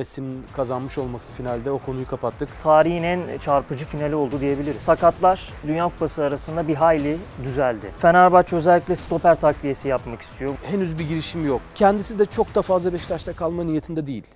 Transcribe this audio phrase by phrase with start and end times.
[0.00, 2.48] Messi'nin kazanmış olması finalde o konuyu kapattık.
[2.62, 4.82] Tarihin en çarpıcı finali oldu diyebiliriz.
[4.82, 7.90] Sakatlar Dünya Kupası arasında bir hayli düzeldi.
[7.98, 10.54] Fenerbahçe özellikle stoper takviyesi yapmak istiyor.
[10.62, 11.60] Henüz bir girişim yok.
[11.74, 14.26] Kendisi de çok da fazla Beşiktaş'ta kalma niyetinde değil.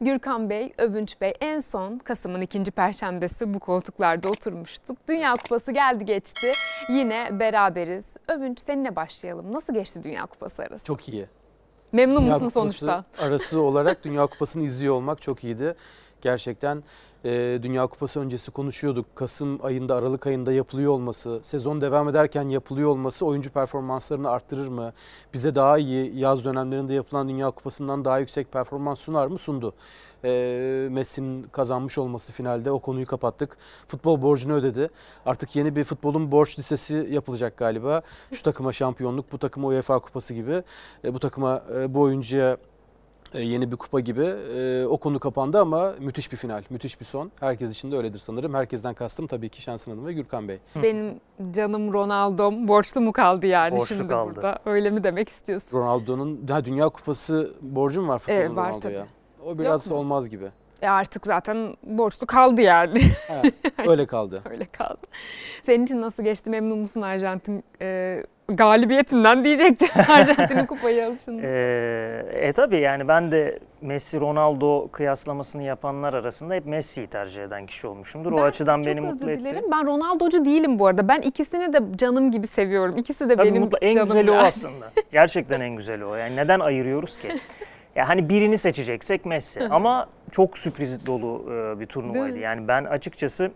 [0.00, 4.96] Gürkan Bey, Övünç Bey en son Kasım'ın ikinci perşembesi bu koltuklarda oturmuştuk.
[5.08, 6.52] Dünya Kupası geldi geçti.
[6.88, 8.16] Yine beraberiz.
[8.28, 9.52] Övünç seninle başlayalım.
[9.52, 10.84] Nasıl geçti Dünya Kupası arası?
[10.84, 11.26] Çok iyi.
[11.96, 13.04] Memnun Dünya musun Kupası sonuçta?
[13.18, 15.74] arası olarak Dünya Kupası'nı izliyor olmak çok iyiydi.
[16.20, 16.82] Gerçekten
[17.24, 19.06] e, Dünya Kupası öncesi konuşuyorduk.
[19.16, 24.92] Kasım ayında, Aralık ayında yapılıyor olması, sezon devam ederken yapılıyor olması oyuncu performanslarını arttırır mı?
[25.34, 29.38] Bize daha iyi yaz dönemlerinde yapılan Dünya Kupası'ndan daha yüksek performans sunar mı?
[29.38, 29.74] Sundu.
[30.24, 33.56] E, Messi'nin kazanmış olması finalde o konuyu kapattık.
[33.88, 34.88] Futbol borcunu ödedi.
[35.26, 38.02] Artık yeni bir futbolun borç listesi yapılacak galiba.
[38.32, 40.62] Şu takıma şampiyonluk, bu takıma UEFA kupası gibi.
[41.04, 42.56] E, bu takıma, e, bu oyuncuya
[43.34, 44.24] yeni bir kupa gibi
[44.58, 47.30] e, o konu kapandı ama müthiş bir final, müthiş bir son.
[47.40, 48.54] Herkes için de öyledir sanırım.
[48.54, 50.58] Herkesten kastım tabii ki Şensin Hanım ve Gürkan Bey.
[50.82, 51.20] Benim
[51.52, 54.34] canım Ronaldo'm borçlu mu kaldı yani Borçlu şimdi kaldı.
[54.36, 54.58] burada?
[54.66, 55.78] Öyle mi demek istiyorsun?
[55.78, 59.06] Ronaldo'nun ha, Dünya Kupası borcu mu var futbolun Evet, var Ronaldo'ya?
[59.46, 59.96] O biraz mu?
[59.96, 60.50] olmaz gibi.
[60.82, 63.02] E artık zaten borçlu kaldı yani.
[63.28, 63.42] Ha,
[63.86, 64.42] öyle kaldı.
[64.50, 65.06] Öyle kaldı.
[65.66, 66.50] Senin için nasıl geçti?
[66.50, 69.88] Memnun musun Arjantin e, galibiyetinden diyecektim.
[70.08, 71.42] Arjantin'in kupayı alışında.
[71.44, 77.66] Ee, e tabii yani ben de Messi Ronaldo kıyaslamasını yapanlar arasında hep Messi'yi tercih eden
[77.66, 78.32] kişi olmuşumdur.
[78.32, 79.40] o Ben açıdan çok beni özür mutlu etti.
[79.40, 79.64] dilerim.
[79.72, 81.08] Ben Ronaldo'cu değilim bu arada.
[81.08, 82.98] Ben ikisini de canım gibi seviyorum.
[82.98, 84.08] İkisi de Tabii benim mutlu, en canım.
[84.08, 84.46] güzeli o yani.
[84.46, 84.90] aslında.
[85.12, 86.14] Gerçekten en güzeli o.
[86.14, 87.28] Yani neden ayırıyoruz ki?
[87.96, 92.38] Ya hani birini seçeceksek Messi ama çok sürpriz dolu e, bir turnuvaydı.
[92.38, 93.50] Yani ben açıkçası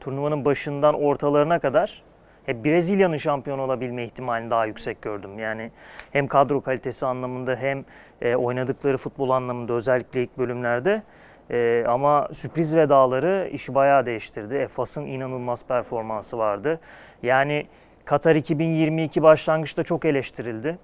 [0.00, 2.02] turnuvanın başından ortalarına kadar
[2.46, 5.38] hep Brezilya'nın şampiyon olabilme ihtimalini daha yüksek gördüm.
[5.38, 5.70] Yani
[6.12, 7.84] hem kadro kalitesi anlamında hem
[8.22, 11.02] e, oynadıkları futbol anlamında özellikle ilk bölümlerde.
[11.50, 14.54] E, ama sürpriz vedaları işi bayağı değiştirdi.
[14.54, 16.80] E, Fas'ın inanılmaz performansı vardı.
[17.22, 17.66] Yani
[18.04, 20.78] Katar 2022 başlangıçta çok eleştirildi.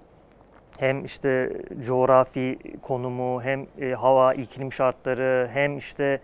[0.79, 1.53] Hem işte
[1.85, 6.19] coğrafi konumu, hem e, hava, iklim şartları, hem işte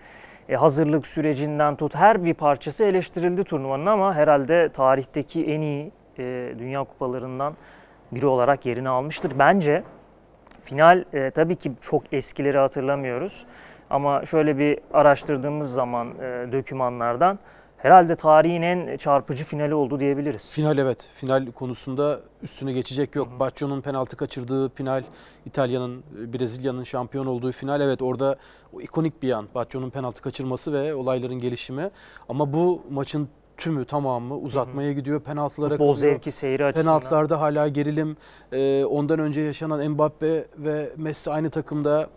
[0.50, 6.56] e, hazırlık sürecinden tut her bir parçası eleştirildi turnuvanın ama herhalde tarihteki en iyi e,
[6.60, 7.54] dünya kupalarından
[8.12, 9.32] biri olarak yerini almıştır.
[9.40, 9.84] Bence
[10.64, 13.46] final e, tabii ki çok eskileri hatırlamıyoruz
[13.90, 17.40] ama şöyle bir araştırdığımız zaman e, dokümanlardan
[17.86, 20.52] herhalde tarihin en çarpıcı finali oldu diyebiliriz.
[20.52, 21.10] Final evet.
[21.16, 23.28] Final konusunda üstüne geçecek yok.
[23.40, 25.04] Baggio'nun penaltı kaçırdığı final,
[25.46, 26.04] İtalya'nın,
[26.34, 27.82] Brezilya'nın şampiyon olduğu final.
[27.82, 28.36] Evet orada
[28.74, 29.48] o ikonik bir an.
[29.56, 31.90] Baggio'nun penaltı kaçırması ve olayların gelişimi.
[32.30, 35.22] Ama bu maçın tümü tamamı uzatmaya gidiyor.
[35.22, 36.14] Penaltılara Futbol kalıyor.
[36.14, 37.00] zevki, seyri açısından.
[37.00, 38.18] Penaltılarda hala gerilim.
[38.54, 42.08] Ee, ondan önce yaşanan Mbappe ve Messi aynı takımda.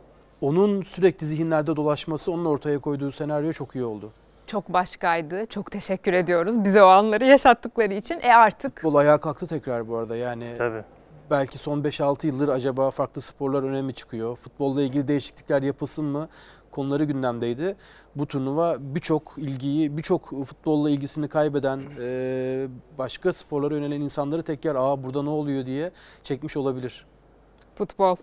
[0.40, 4.12] Onun sürekli zihinlerde dolaşması, onun ortaya koyduğu senaryo çok iyi oldu.
[4.48, 5.46] Çok başkaydı.
[5.46, 8.20] Çok teşekkür ediyoruz bize o anları yaşattıkları için.
[8.22, 10.16] E artık Futbol ayağa kalktı tekrar bu arada.
[10.16, 10.84] Yani Tabii.
[11.30, 14.36] belki son 5-6 yıldır acaba farklı sporlar önemi çıkıyor.
[14.36, 16.28] Futbolla ilgili değişiklikler yapılsın mı?
[16.70, 17.76] Konuları gündemdeydi.
[18.16, 25.02] Bu turnuva birçok ilgiyi, birçok futbolla ilgisini kaybeden, e, başka sporlara yönelen insanları tekrar aa
[25.04, 25.90] burada ne oluyor diye
[26.22, 27.06] çekmiş olabilir.
[27.74, 28.16] futbol.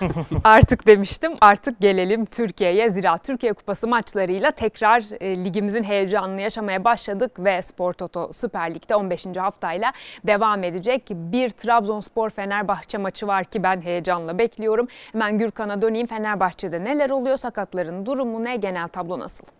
[0.44, 1.32] artık demiştim.
[1.40, 2.90] Artık gelelim Türkiye'ye.
[2.90, 8.94] Zira Türkiye Kupası maçlarıyla tekrar e, ligimizin heyecanını yaşamaya başladık ve Spor Toto Süper Lig'de
[8.94, 9.26] 15.
[9.36, 9.92] haftayla
[10.26, 11.02] devam edecek.
[11.10, 14.88] Bir Trabzonspor Fenerbahçe maçı var ki ben heyecanla bekliyorum.
[15.12, 16.06] Hemen Gürkan'a döneyim.
[16.06, 17.36] Fenerbahçe'de neler oluyor?
[17.36, 18.56] Sakatların durumu ne?
[18.56, 19.59] Genel tablo nasıl?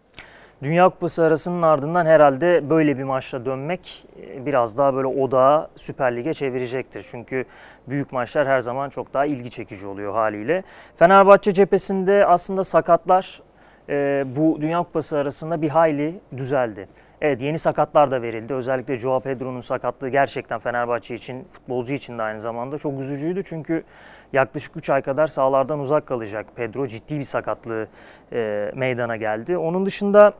[0.63, 6.17] Dünya Kupası arasının ardından herhalde böyle bir maçla dönmek e, biraz daha böyle odağı Süper
[6.17, 7.07] Lig'e çevirecektir.
[7.11, 7.45] Çünkü
[7.89, 10.63] büyük maçlar her zaman çok daha ilgi çekici oluyor haliyle.
[10.97, 13.43] Fenerbahçe cephesinde aslında sakatlar
[13.89, 16.89] e, bu Dünya Kupası arasında bir hayli düzeldi.
[17.21, 18.55] Evet yeni sakatlar da verildi.
[18.55, 23.43] Özellikle Joao Pedro'nun sakatlığı gerçekten Fenerbahçe için, futbolcu için de aynı zamanda çok üzücüydü.
[23.45, 23.85] Çünkü
[24.33, 26.87] yaklaşık 3 ay kadar sahalardan uzak kalacak Pedro.
[26.87, 27.87] Ciddi bir sakatlığı
[28.33, 29.59] e, meydana geldi.
[29.59, 30.33] Onun dışında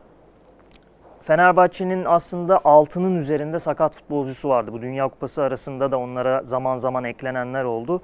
[1.21, 4.73] Fenerbahçe'nin aslında altının üzerinde sakat futbolcusu vardı.
[4.73, 8.03] Bu Dünya Kupası arasında da onlara zaman zaman eklenenler oldu.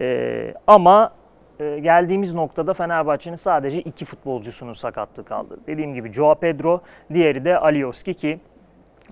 [0.00, 1.12] Ee, ama
[1.60, 5.58] e, geldiğimiz noktada Fenerbahçe'nin sadece iki futbolcusunun sakatlığı kaldı.
[5.66, 6.80] Dediğim gibi Joao Pedro,
[7.14, 8.40] diğeri de Alioski ki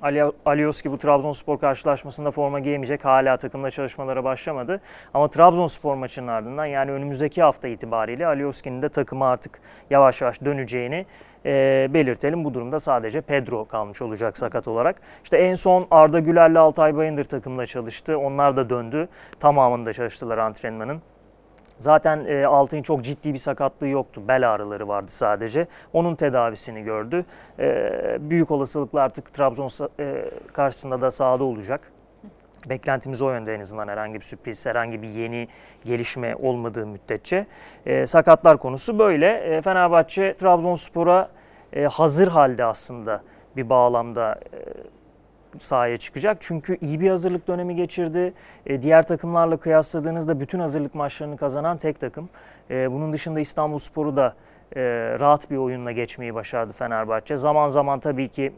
[0.02, 3.04] Ali- Alioski bu Trabzonspor karşılaşmasında forma giyemeyecek.
[3.04, 4.80] Hala takımda çalışmalara başlamadı.
[5.14, 9.60] Ama Trabzonspor maçının ardından yani önümüzdeki hafta itibariyle Alioski'nin de takıma artık
[9.90, 11.06] yavaş yavaş döneceğini
[11.46, 12.44] e, belirtelim.
[12.44, 14.96] Bu durumda sadece Pedro kalmış olacak sakat olarak.
[15.24, 18.18] İşte en son Arda Güler'le Altay Bayındır takımda çalıştı.
[18.18, 19.08] Onlar da döndü.
[19.40, 21.02] Tamamında çalıştılar antrenmanın.
[21.78, 24.22] Zaten e, Altay'ın çok ciddi bir sakatlığı yoktu.
[24.28, 25.66] Bel ağrıları vardı sadece.
[25.92, 27.24] Onun tedavisini gördü.
[27.58, 29.70] E, büyük olasılıkla artık Trabzon
[30.00, 31.92] e, karşısında da sahada olacak.
[32.68, 35.48] Beklentimiz o yönde en azından herhangi bir sürpriz, herhangi bir yeni
[35.84, 37.46] gelişme olmadığı müddetçe.
[37.86, 39.32] E, sakatlar konusu böyle.
[39.32, 41.28] E, Fenerbahçe Trabzonspor'a
[41.72, 43.22] e, hazır halde aslında
[43.56, 44.58] bir bağlamda e,
[45.60, 46.36] sahaya çıkacak.
[46.40, 48.34] Çünkü iyi bir hazırlık dönemi geçirdi.
[48.66, 52.28] E, diğer takımlarla kıyasladığınızda bütün hazırlık maçlarını kazanan tek takım.
[52.70, 54.34] E, bunun dışında İstanbulspor'u da
[54.76, 54.82] e,
[55.20, 57.36] rahat bir oyunla geçmeyi başardı Fenerbahçe.
[57.36, 58.52] Zaman zaman tabii ki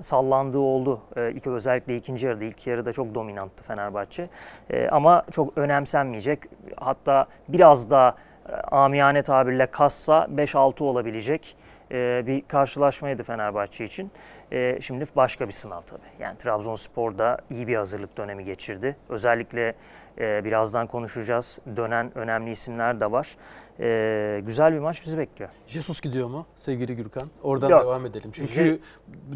[0.00, 1.00] sallandığı oldu.
[1.16, 4.28] E, iki, özellikle ikinci yarıda, ilk yarıda çok dominanttı Fenerbahçe.
[4.70, 6.38] E, ama çok önemsenmeyecek.
[6.76, 8.14] Hatta biraz daha
[8.48, 11.56] e, amiyane tabirle kassa 5-6 olabilecek
[11.92, 14.10] e, bir karşılaşmaydı Fenerbahçe için.
[14.52, 16.00] E, şimdi başka bir sınav tabii.
[16.20, 18.96] Yani Trabzonspor da iyi bir hazırlık dönemi geçirdi.
[19.08, 19.74] Özellikle
[20.18, 21.58] e, birazdan konuşacağız.
[21.76, 23.36] Dönen önemli isimler de var.
[23.80, 25.50] E, güzel bir maç bizi bekliyor.
[25.66, 27.28] Jesus gidiyor mu sevgili Gürkan?
[27.42, 27.82] Oradan Yok.
[27.82, 28.30] devam edelim.
[28.34, 28.80] Çünkü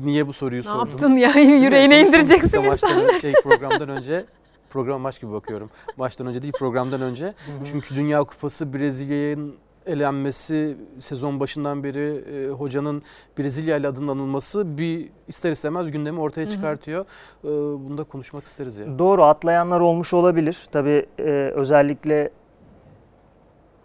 [0.00, 0.88] niye bu soruyu Ne sordum?
[0.88, 1.30] yaptın ya?
[1.40, 2.54] Yüreğine indireceksiniz.
[2.66, 4.24] maçtan- Şey, programdan önce
[4.70, 5.70] program maç gibi bakıyorum.
[5.96, 7.34] Maçtan önce değil programdan önce.
[7.64, 9.54] Çünkü Dünya Kupası Brezilya'nın
[9.86, 13.02] elenmesi sezon başından beri e, hocanın
[13.38, 17.04] Brezilya ile adının anılması bir ister istemez gündemi ortaya çıkartıyor.
[17.44, 17.48] E,
[17.84, 18.98] bunu da konuşmak isteriz ya.
[18.98, 20.66] Doğru atlayanlar olmuş olabilir.
[20.72, 21.22] Tabii e,
[21.54, 22.30] özellikle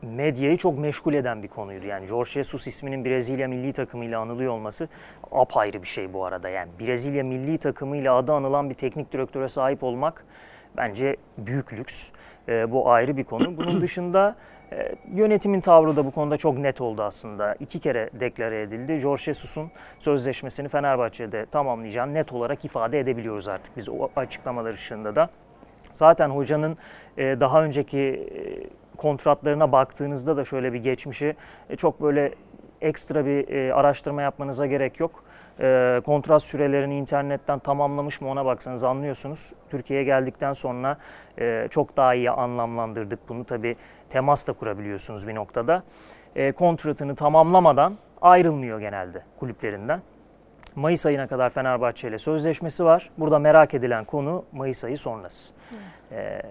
[0.02, 1.86] medyayı çok meşgul eden bir konuydu.
[1.86, 4.88] Yani Jorge Jesus isminin Brezilya milli takımıyla anılıyor olması
[5.32, 6.50] apayrı bir şey bu arada.
[6.50, 10.26] Yani Brezilya milli takımıyla adı anılan bir teknik direktöre sahip olmak
[10.78, 12.10] bence büyük lüks.
[12.48, 13.58] E, bu ayrı bir konu.
[13.58, 14.36] Bunun dışında
[14.72, 17.56] e, yönetimin tavrı da bu konuda çok net oldu aslında.
[17.60, 18.98] İki kere deklare edildi.
[18.98, 25.30] Jorge Jesus'un sözleşmesini Fenerbahçe'de tamamlayacağını net olarak ifade edebiliyoruz artık biz o açıklamalar ışığında da.
[25.94, 26.78] Zaten hocanın
[27.18, 31.36] e, daha önceki e, kontratlarına baktığınızda da şöyle bir geçmişi
[31.78, 32.34] çok böyle
[32.82, 35.24] ekstra bir araştırma yapmanıza gerek yok.
[36.06, 39.54] Kontrat sürelerini internetten tamamlamış mı ona baksanız anlıyorsunuz.
[39.70, 40.98] Türkiye'ye geldikten sonra
[41.70, 43.46] çok daha iyi anlamlandırdık bunu.
[43.46, 43.76] Tabi
[44.10, 45.84] temas da kurabiliyorsunuz bir noktada.
[46.36, 50.02] E, kontratını tamamlamadan ayrılmıyor genelde kulüplerinden.
[50.76, 53.10] Mayıs ayına kadar Fenerbahçe ile sözleşmesi var.
[53.18, 55.54] Burada merak edilen konu Mayıs ayı sonrası.
[56.12, 56.42] Ee,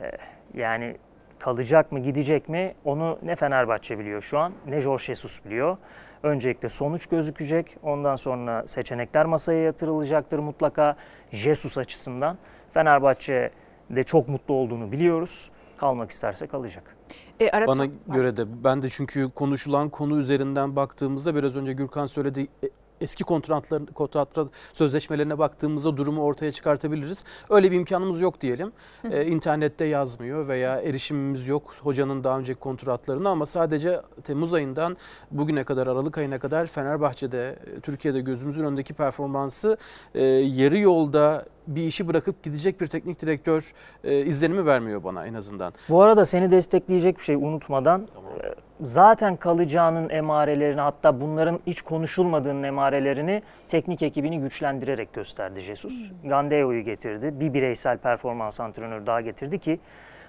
[0.55, 0.97] yani
[1.39, 5.77] kalacak mı gidecek mi onu ne Fenerbahçe biliyor şu an ne Jorge Jesus biliyor.
[6.23, 7.77] Öncelikle sonuç gözükecek.
[7.83, 10.97] Ondan sonra seçenekler masaya yatırılacaktır mutlaka
[11.31, 12.39] Jesus açısından.
[12.71, 13.51] Fenerbahçe
[13.91, 15.51] de çok mutlu olduğunu biliyoruz.
[15.77, 16.96] Kalmak isterse kalacak.
[17.41, 22.07] E, ara Bana göre de ben de çünkü konuşulan konu üzerinden baktığımızda biraz önce Gürkan
[22.07, 22.69] söyledi e,
[23.01, 27.25] eski kontratların kontratlar sözleşmelerine baktığımızda durumu ortaya çıkartabiliriz.
[27.51, 28.73] Öyle bir imkanımız yok diyelim.
[29.11, 34.97] Ee, internette yazmıyor veya erişimimiz yok hocanın daha önceki kontratlarına ama sadece Temmuz ayından
[35.31, 39.77] bugüne kadar Aralık ayına kadar Fenerbahçe'de Türkiye'de gözümüzün önündeki performansı
[40.15, 43.73] e, yarı yolda bir işi bırakıp gidecek bir teknik direktör
[44.05, 45.73] e, izlenimi vermiyor bana en azından.
[45.89, 48.03] Bu arada seni destekleyecek bir şey unutmadan
[48.43, 56.13] e, zaten kalacağının emarelerini hatta bunların hiç konuşulmadığının emarelerini teknik ekibini güçlendirerek gösterdi Jesus.
[56.25, 57.41] Gandeo'yu getirdi.
[57.41, 59.81] Bir bireysel performans antrenörü daha getirdi ki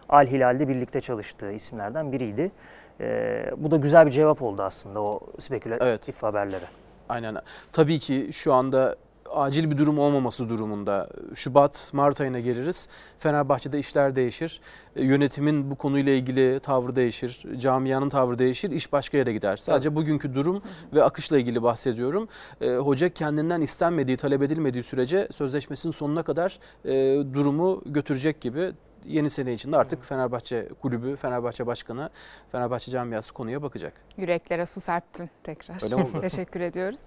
[0.10, 2.51] Al Hilal'de birlikte çalıştığı isimlerden biriydi.
[3.00, 6.23] E, bu da güzel bir cevap oldu aslında o spekülatif Evet.
[6.23, 6.66] haberlere.
[7.09, 7.38] Aynen.
[7.73, 8.95] Tabii ki şu anda
[9.34, 12.90] acil bir durum olmaması durumunda Şubat, Mart ayına geliriz.
[13.19, 14.62] Fenerbahçe'de işler değişir.
[14.96, 17.46] E, Yönetimin bu konuyla ilgili tavrı değişir.
[17.60, 18.72] Camianın tavrı değişir.
[18.72, 19.57] İş başka yere gider.
[19.57, 20.62] Sadece bugünkü durum
[20.94, 22.28] ve akışla ilgili bahsediyorum.
[22.62, 26.94] E, hoca kendinden istenmediği, talep edilmediği sürece sözleşmesinin sonuna kadar e,
[27.34, 28.72] durumu götürecek gibi
[29.07, 32.09] yeni sene içinde artık Fenerbahçe kulübü, Fenerbahçe başkanı,
[32.52, 33.94] Fenerbahçe camiası konuya bakacak.
[34.18, 35.83] Yüreklere su serptin tekrar.
[35.83, 36.07] Öyle oldu?
[36.21, 36.99] Teşekkür ediyoruz.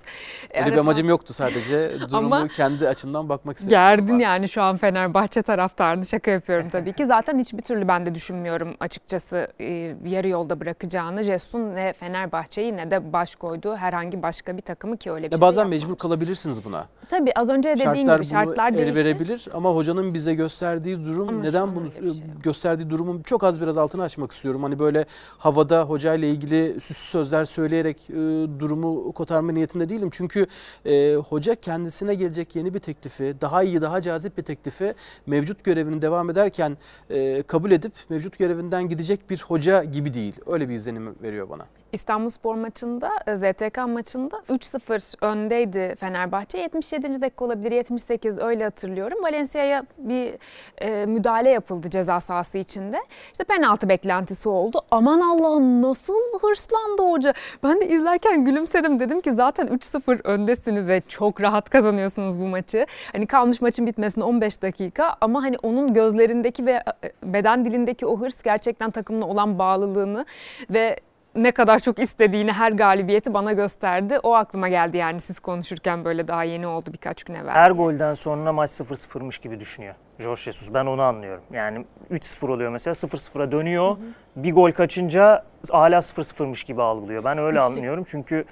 [0.55, 1.91] Öyle bir ara amacım yoktu sadece.
[2.01, 3.71] Durumu Ama kendi açımdan bakmak istedim.
[3.71, 7.07] Gerdin yani şu an Fenerbahçe taraftarını şaka yapıyorum tabii ki.
[7.07, 11.23] Zaten hiçbir türlü ben de düşünmüyorum açıkçası e, yarı yolda bırakacağını.
[11.23, 15.37] Jesus'un ne Fenerbahçe'yi ne de baş koyduğu herhangi başka bir takımı ki öyle bir Ya
[15.37, 15.83] şey bazen yapmamış.
[15.83, 16.87] mecbur kalabilirsiniz buna.
[17.11, 18.95] Tabii az önce dediğin Şartlar gibi şartlar değişir.
[18.97, 23.77] verebilir ama hocanın bize gösterdiği durum Ama neden bunu şey gösterdiği durumun çok az biraz
[23.77, 24.63] altını açmak istiyorum.
[24.63, 25.05] Hani böyle
[25.39, 28.15] havada hocayla ilgili süslü sözler söyleyerek e,
[28.61, 30.09] durumu kotarma niyetinde değilim.
[30.13, 30.47] Çünkü
[30.87, 34.95] e, hoca kendisine gelecek yeni bir teklifi, daha iyi, daha cazip bir teklifi
[35.27, 36.77] mevcut görevini devam ederken
[37.11, 40.35] e, kabul edip mevcut görevinden gidecek bir hoca gibi değil.
[40.47, 41.80] Öyle bir izlenim veriyor bana.
[41.93, 46.59] İstanbulspor maçında, e, ZTK maçında 3-0 öndeydi Fenerbahçe.
[46.59, 47.21] 77.
[47.21, 49.19] dakika olabilir, 78 öyle hatırlıyorum.
[49.23, 50.33] Valencia'ya bir
[50.79, 51.81] e, müdahale yapıldı.
[51.81, 53.01] yapıldı ceza sahası içinde.
[53.33, 54.81] İşte penaltı beklentisi oldu.
[54.91, 57.35] Aman Allah'ım nasıl hırslandı hoca.
[57.63, 59.01] Ben de izlerken gülümsedim.
[59.01, 62.87] Dedim ki zaten 3-0 öndesiniz ve çok rahat kazanıyorsunuz bu maçı.
[63.13, 66.73] Hani kalmış maçın bitmesine 15 dakika ama hani onun gözlerindeki ve
[67.05, 70.27] e, beden dilindeki o hırs gerçekten takımla olan bağlılığını
[70.71, 70.97] ve
[71.35, 74.19] ne kadar çok istediğini her galibiyeti bana gösterdi.
[74.23, 77.55] O aklıma geldi yani siz konuşurken böyle daha yeni oldu birkaç gün evvel.
[77.55, 80.75] Her golden sonra maç 0-0'mış gibi düşünüyor Jorge Jesus.
[80.75, 81.45] Ben onu anlıyorum.
[81.53, 83.97] Yani 3-0 oluyor mesela 0-0'a dönüyor.
[84.37, 87.25] Bir gol kaçınca hala 0-0'mış gibi algılıyor.
[87.25, 88.45] Ben öyle anlıyorum çünkü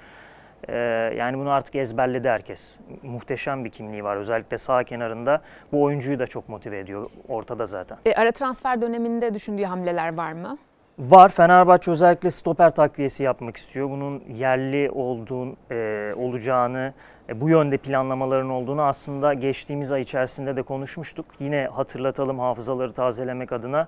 [0.67, 0.77] e,
[1.17, 2.79] yani bunu artık ezberledi herkes.
[3.03, 4.17] Muhteşem bir kimliği var.
[4.17, 7.97] Özellikle sağ kenarında bu oyuncuyu da çok motive ediyor ortada zaten.
[8.05, 10.57] E, ara transfer döneminde düşündüğü hamleler var mı?
[10.99, 11.29] Var.
[11.29, 13.89] Fenerbahçe özellikle stoper takviyesi yapmak istiyor.
[13.89, 16.93] Bunun yerli olduğun, e, olacağını,
[17.29, 21.25] e, bu yönde planlamaların olduğunu aslında geçtiğimiz ay içerisinde de konuşmuştuk.
[21.39, 23.87] Yine hatırlatalım hafızaları tazelemek adına.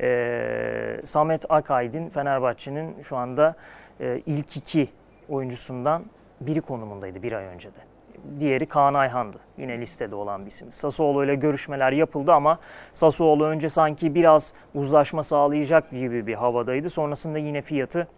[0.00, 3.54] E, Samet Akaydın Fenerbahçe'nin şu anda
[4.00, 4.88] e, ilk iki
[5.28, 6.04] oyuncusundan
[6.40, 7.91] biri konumundaydı bir ay önce de.
[8.40, 9.36] Diğeri Kaan Ayhan'dı.
[9.58, 10.72] Yine listede olan bir isim.
[10.72, 12.58] Sassuolo ile görüşmeler yapıldı ama
[12.92, 16.90] Sassuolo önce sanki biraz uzlaşma sağlayacak gibi bir havadaydı.
[16.90, 18.08] Sonrasında yine fiyatı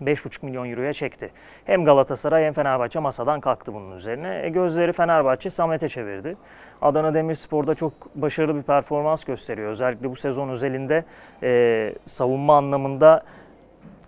[0.00, 1.30] 5,5 milyon euroya çekti.
[1.64, 4.40] Hem Galatasaray hem Fenerbahçe masadan kalktı bunun üzerine.
[4.42, 6.36] E, gözleri Fenerbahçe Samet'e çevirdi.
[6.82, 9.70] Adana Demirspor'da çok başarılı bir performans gösteriyor.
[9.70, 11.04] Özellikle bu sezon özelinde
[11.42, 13.22] e, savunma anlamında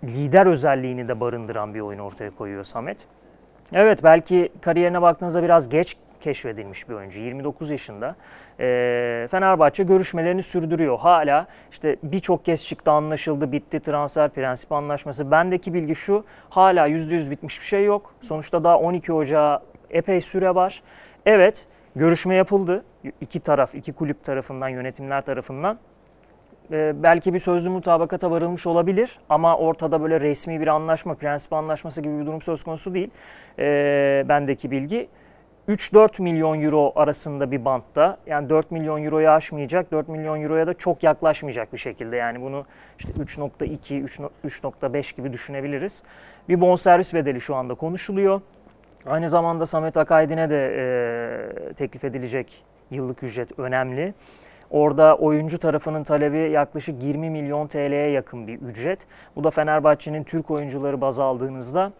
[0.03, 3.07] lider özelliğini de barındıran bir oyun ortaya koyuyor Samet.
[3.73, 7.19] Evet belki kariyerine baktığınızda biraz geç keşfedilmiş bir oyuncu.
[7.21, 8.15] 29 yaşında.
[8.59, 10.99] E, Fenerbahçe görüşmelerini sürdürüyor.
[10.99, 15.31] Hala işte birçok kez çıktı anlaşıldı, bitti transfer prensip anlaşması.
[15.31, 18.13] Bendeki bilgi şu, hala %100 bitmiş bir şey yok.
[18.21, 19.59] Sonuçta daha 12 Ocağı
[19.89, 20.83] epey süre var.
[21.25, 22.83] Evet, görüşme yapıldı.
[23.21, 25.77] İki taraf, iki kulüp tarafından, yönetimler tarafından.
[26.71, 32.01] Ee, belki bir sözlü mutabakata varılmış olabilir ama ortada böyle resmi bir anlaşma, prensip anlaşması
[32.01, 33.09] gibi bir durum söz konusu değil.
[33.59, 35.07] Ee, bendeki bilgi
[35.69, 40.73] 3-4 milyon euro arasında bir bantta yani 4 milyon euroyu aşmayacak 4 milyon euroya da
[40.73, 42.65] çok yaklaşmayacak bir şekilde yani bunu
[42.99, 46.03] işte 3.2 3.5 gibi düşünebiliriz.
[46.49, 48.41] Bir bonservis bedeli şu anda konuşuluyor.
[49.05, 50.73] Aynı zamanda Samet Akaydin'e de
[51.69, 54.13] e, teklif edilecek yıllık ücret önemli.
[54.71, 59.07] Orada oyuncu tarafının talebi yaklaşık 20 milyon TL'ye yakın bir ücret.
[59.35, 61.91] Bu da Fenerbahçe'nin Türk oyuncuları baz aldığınızda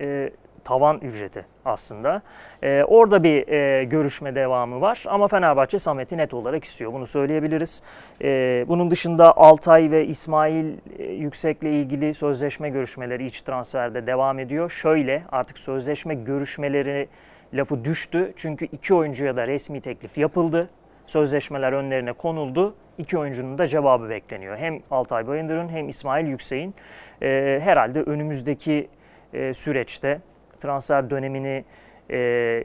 [0.00, 0.30] e,
[0.64, 2.22] tavan ücreti aslında.
[2.62, 6.92] Ee, orada bir e, görüşme devamı var ama Fenerbahçe Samet'i net olarak istiyor.
[6.92, 7.82] Bunu söyleyebiliriz.
[8.22, 14.70] Ee, bunun dışında Altay ve İsmail e, Yüksek'le ilgili sözleşme görüşmeleri iç transferde devam ediyor.
[14.70, 17.08] Şöyle artık sözleşme görüşmeleri
[17.54, 18.32] lafı düştü.
[18.36, 20.68] Çünkü iki oyuncuya da resmi teklif yapıldı.
[21.12, 22.74] Sözleşmeler önlerine konuldu.
[22.98, 24.56] İki oyuncunun da cevabı bekleniyor.
[24.56, 26.74] Hem Altay Bayındır'ın hem İsmail Yüksek'in
[27.22, 28.88] e, herhalde önümüzdeki
[29.32, 30.20] e, süreçte
[30.60, 31.64] transfer dönemini
[32.10, 32.64] e,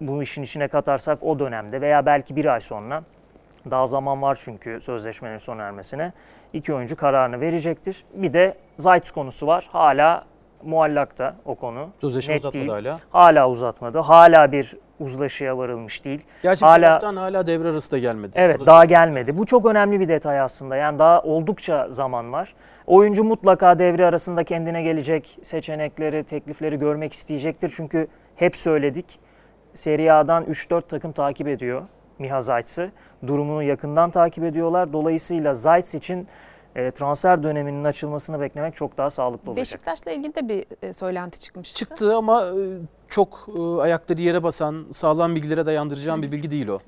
[0.00, 3.02] bu işin içine katarsak o dönemde veya belki bir ay sonra
[3.70, 6.12] daha zaman var çünkü sözleşmenin sona ermesine
[6.52, 8.04] iki oyuncu kararını verecektir.
[8.14, 9.68] Bir de Zayt konusu var.
[9.72, 10.24] Hala
[10.62, 11.90] muallakta o konu.
[12.00, 12.70] Sözleşme Net uzatmadı değil.
[12.70, 13.00] hala.
[13.10, 13.98] Hala uzatmadı.
[13.98, 16.20] Hala bir uzlaşıya varılmış değil.
[16.42, 18.32] Gerçi Hala- taraftan hala devre arası da gelmedi.
[18.34, 19.38] Evet daha gelmedi.
[19.38, 20.76] Bu çok önemli bir detay aslında.
[20.76, 22.54] Yani daha oldukça zaman var.
[22.86, 27.72] Oyuncu mutlaka devre arasında kendine gelecek seçenekleri, teklifleri görmek isteyecektir.
[27.76, 29.18] Çünkü hep söyledik.
[29.74, 31.82] Serie A'dan 3-4 takım takip ediyor
[32.18, 32.90] Miha Zayt'sı.
[33.26, 34.92] Durumunu yakından takip ediyorlar.
[34.92, 36.28] Dolayısıyla Zayt için
[36.76, 39.56] e, transfer döneminin açılmasını beklemek çok daha sağlıklı olacak.
[39.56, 41.78] Beşiktaş'la ilgili de bir e, söylenti çıkmıştı.
[41.78, 42.62] Çıktı ama e,
[43.08, 46.78] çok e, ayakları yere basan, sağlam bilgilere dayandıracağım bir bilgi değil o.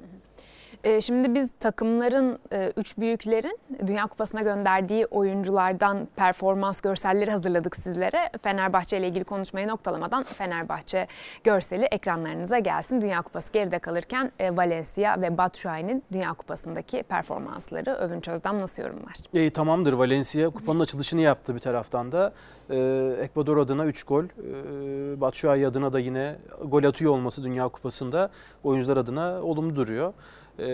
[0.84, 8.30] E, Şimdi biz takımların, e, üç büyüklerin Dünya Kupası'na gönderdiği oyunculardan performans görselleri hazırladık sizlere.
[8.42, 11.06] Fenerbahçe ile ilgili konuşmayı noktalamadan Fenerbahçe
[11.44, 13.00] görseli ekranlarınıza gelsin.
[13.00, 19.14] Dünya Kupası geride kalırken e, Valencia ve Batshuayi'nin Dünya Kupası'ndaki performansları Övünç Özdem nasıl yorumlar?
[19.34, 22.32] E, tamamdır Valencia kupanın açılışını yaptı bir taraftan da.
[22.70, 22.76] E,
[23.20, 24.24] Ekvador adına 3 gol.
[24.24, 28.30] E, Batshuayi adına da yine gol atıyor olması Dünya Kupası'nda
[28.64, 30.12] oyuncular adına olumlu duruyor.
[30.58, 30.64] E,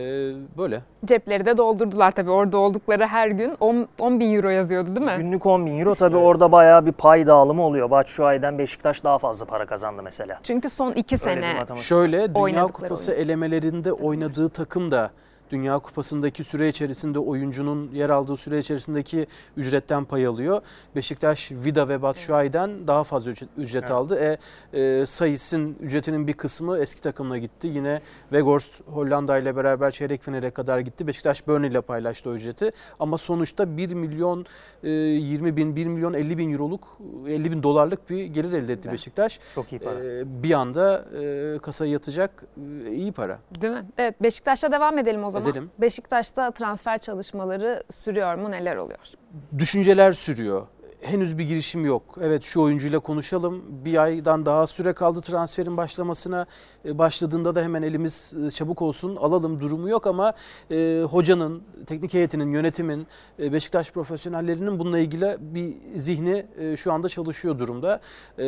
[0.58, 0.80] böyle.
[1.04, 2.30] Cepleri de doldurdular tabii.
[2.30, 5.14] Orada oldukları her gün 10, 10 bin euro yazıyordu değil mi?
[5.18, 6.26] Günlük 10 bin euro tabii Evet.
[6.26, 7.90] orada bayağı bir pay dağılımı oluyor.
[7.90, 10.40] Batshuayi'den Beşiktaş daha fazla para kazandı mesela.
[10.42, 11.84] Çünkü son iki Öyle bir sene matematik.
[11.84, 15.10] Şöyle Dünya Kupası elemelerinde oynadığı takım da
[15.50, 19.26] Dünya Kupası'ndaki süre içerisinde oyuncunun yer aldığı süre içerisindeki
[19.56, 20.62] ücretten pay alıyor.
[20.96, 23.90] Beşiktaş Vida ve Batshuayi'den daha fazla ücret, ücret Evet.
[23.90, 24.38] aldı.
[24.72, 27.66] E, e, Sayıs'ın ücretinin bir kısmı eski takımına gitti.
[27.68, 31.06] Yine Weghorst Hollanda ile beraber çeyrek finale kadar gitti.
[31.06, 32.70] Beşiktaş Burnley ile paylaştı o ücreti.
[33.00, 34.46] Ama sonuçta 1 milyon
[34.82, 38.76] e, 20 bin, 1 milyon 50 bin euroluk, 50 bin dolarlık bir gelir elde etti
[38.76, 38.92] Güzel.
[38.92, 39.40] Beşiktaş.
[39.54, 40.04] Çok iyi para.
[40.04, 42.44] E, bir anda e, kasaya yatacak
[42.86, 43.38] e, iyi para.
[43.60, 43.84] Değil mi?
[43.98, 45.37] Evet Beşiktaş'ta devam edelim o zaman.
[45.42, 45.70] Edelim.
[45.78, 48.50] Beşiktaş'ta transfer çalışmaları sürüyor mu?
[48.50, 48.98] Neler oluyor?
[49.58, 50.66] düşünceler sürüyor.
[51.00, 52.02] Henüz bir girişim yok.
[52.20, 53.64] Evet şu oyuncuyla konuşalım.
[53.84, 56.46] Bir aydan daha süre kaldı transferin başlamasına.
[56.84, 60.32] E, Başladığında da hemen elimiz e, çabuk olsun alalım durumu yok ama
[60.70, 63.06] e, hocanın, teknik heyetinin, yönetimin,
[63.38, 68.00] e, Beşiktaş profesyonellerinin bununla ilgili bir zihni e, şu anda çalışıyor durumda.
[68.38, 68.42] E,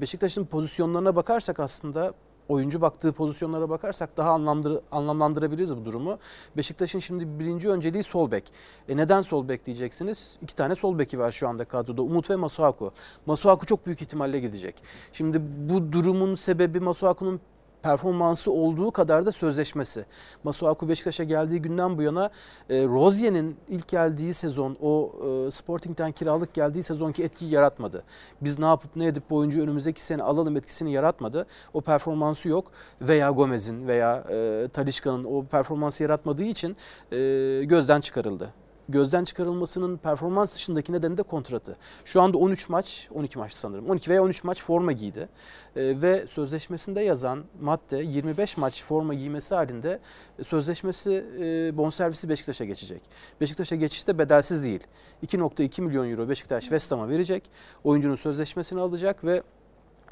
[0.00, 2.12] Beşiktaş'ın pozisyonlarına bakarsak aslında
[2.48, 6.18] oyuncu baktığı pozisyonlara bakarsak daha anlamdır, anlamlandırabiliriz bu durumu.
[6.56, 8.52] Beşiktaş'ın şimdi birinci önceliği sol bek.
[8.88, 10.38] E neden sol bek diyeceksiniz?
[10.42, 12.02] İki tane sol beki var şu anda kadroda.
[12.02, 12.92] Umut ve Masuaku.
[13.26, 14.74] Masuaku çok büyük ihtimalle gidecek.
[15.12, 17.40] Şimdi bu durumun sebebi Masuaku'nun
[17.86, 20.04] performansı olduğu kadar da sözleşmesi.
[20.44, 22.30] Masuaku Beşiktaş'a geldiği günden bu yana
[22.70, 25.12] e, Rozier'in ilk geldiği sezon o
[25.46, 28.02] e, Sporting'den kiralık geldiği sezonki etkiyi yaratmadı.
[28.40, 31.46] Biz ne yapıp ne edip bu oyuncuyu önümüzdeki sene alalım etkisini yaratmadı.
[31.74, 36.76] O performansı yok veya Gomez'in veya e, Talisca'nın o performansı yaratmadığı için
[37.12, 37.16] e,
[37.64, 41.76] gözden çıkarıldı gözden çıkarılmasının performans dışındaki nedeni de kontratı.
[42.04, 43.90] Şu anda 13 maç, 12 maç sanırım.
[43.90, 45.28] 12 veya 13 maç forma giydi.
[45.76, 50.00] Ee, ve sözleşmesinde yazan madde 25 maç forma giymesi halinde
[50.38, 53.02] e, sözleşmesi e, bonservisi Beşiktaş'a geçecek.
[53.40, 54.80] Beşiktaş'a geçişte bedelsiz değil.
[55.26, 57.50] 2.2 milyon euro Beşiktaş West Ham'a verecek.
[57.84, 59.42] Oyuncunun sözleşmesini alacak ve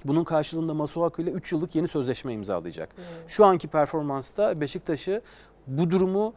[0.05, 2.89] bunun karşılığında Masuaku ile 3 yıllık yeni sözleşme imzalayacak.
[3.27, 5.23] Şu anki performansta Beşiktaş'ı
[5.67, 6.35] bu durumu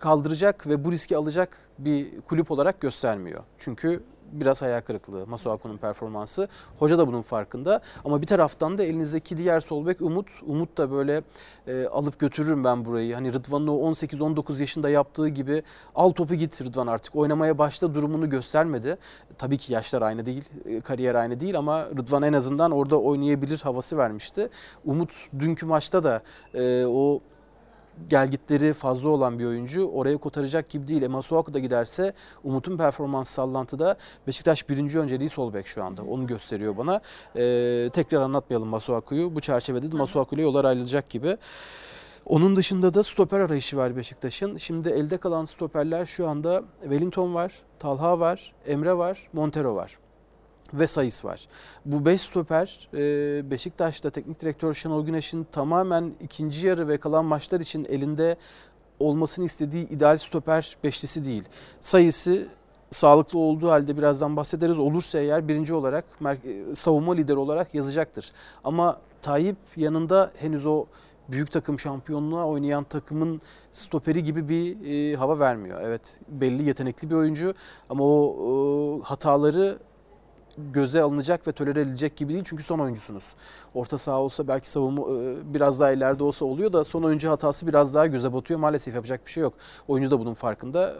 [0.00, 3.42] kaldıracak ve bu riski alacak bir kulüp olarak göstermiyor.
[3.58, 4.02] Çünkü
[4.32, 6.48] biraz hayal kırıklığı Masuaku'nun performansı.
[6.78, 10.28] Hoca da bunun farkında ama bir taraftan da elinizdeki diğer sol bek Umut.
[10.46, 11.22] Umut da böyle
[11.66, 13.14] e, alıp götürürüm ben burayı.
[13.14, 15.62] Hani Rıdvan'ın o 18-19 yaşında yaptığı gibi
[15.94, 18.96] al topu git Rıdvan artık oynamaya başla durumunu göstermedi.
[19.38, 23.60] Tabii ki yaşlar aynı değil, e, kariyer aynı değil ama Rıdvan en azından orada oynayabilir
[23.60, 24.48] havası vermişti.
[24.84, 26.22] Umut dünkü maçta da
[26.54, 27.20] e, o
[28.10, 31.02] gelgitleri fazla olan bir oyuncu oraya kotaracak gibi değil.
[31.02, 32.12] E Masuaku da giderse
[32.44, 36.02] Umut'un performans sallantıda Beşiktaş birinci önceliği sol bek şu anda.
[36.02, 37.00] Onu gösteriyor bana.
[37.36, 39.34] E, tekrar anlatmayalım Masuaku'yu.
[39.34, 41.36] Bu çerçevede de Masuaku ile yollar ayrılacak gibi.
[42.26, 44.56] Onun dışında da stoper arayışı var Beşiktaş'ın.
[44.56, 49.98] Şimdi elde kalan stoperler şu anda Wellington var, Talha var, Emre var, Montero var
[50.74, 51.48] ve Sayıs var.
[51.84, 57.60] Bu 5 stoper e, Beşiktaş'ta teknik direktör Şenol Güneş'in tamamen ikinci yarı ve kalan maçlar
[57.60, 58.36] için elinde
[59.00, 61.44] olmasını istediği ideal stoper beşlisi değil.
[61.80, 62.46] Sayısı
[62.90, 64.78] sağlıklı olduğu halde birazdan bahsederiz.
[64.78, 68.32] Olursa eğer birinci olarak e, savunma lideri olarak yazacaktır.
[68.64, 70.86] Ama Tayyip yanında henüz o
[71.28, 73.40] büyük takım şampiyonluğa oynayan takımın
[73.72, 75.80] stoperi gibi bir e, hava vermiyor.
[75.82, 77.54] Evet belli yetenekli bir oyuncu
[77.90, 79.78] ama o e, hataları
[80.72, 83.34] göze alınacak ve tolere edilecek gibi değil çünkü son oyuncusunuz.
[83.74, 87.66] Orta saha olsa belki savunma e, biraz daha ileride olsa oluyor da son oyuncu hatası
[87.66, 88.60] biraz daha göze batıyor.
[88.60, 89.54] Maalesef yapacak bir şey yok.
[89.88, 90.94] Oyuncu da bunun farkında,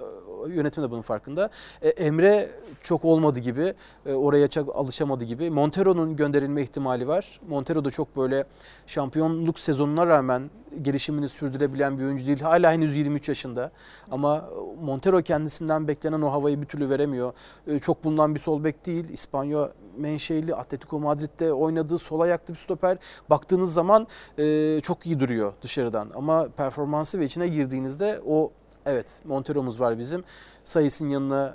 [0.49, 1.51] yönetim de bunun farkında.
[1.83, 2.49] E, Emre
[2.83, 3.75] çok olmadı gibi,
[4.07, 5.51] e, oraya çok alışamadı gibi.
[5.51, 7.41] Montero'nun gönderilme ihtimali var.
[7.49, 8.45] Montero da çok böyle
[8.87, 10.51] şampiyonluk sezonuna rağmen
[10.83, 12.41] gelişimini sürdürebilen bir oyuncu değil.
[12.41, 13.71] Hala henüz 23 yaşında
[14.11, 14.45] ama
[14.83, 17.33] Montero kendisinden beklenen o havayı bir türlü veremiyor.
[17.67, 19.09] E, Çok bulunan bir sol bek değil.
[19.09, 22.99] İspanya menşeli Atletico Madrid'de oynadığı sol ayaklı bir stoper.
[23.31, 24.07] Baktığınız zaman
[24.39, 28.53] e, çok iyi duruyor dışarıdan ama performansı ve içine girdiğinizde o
[28.89, 30.25] evet Montero'muz var bizim.
[30.65, 31.55] Sayısının yanına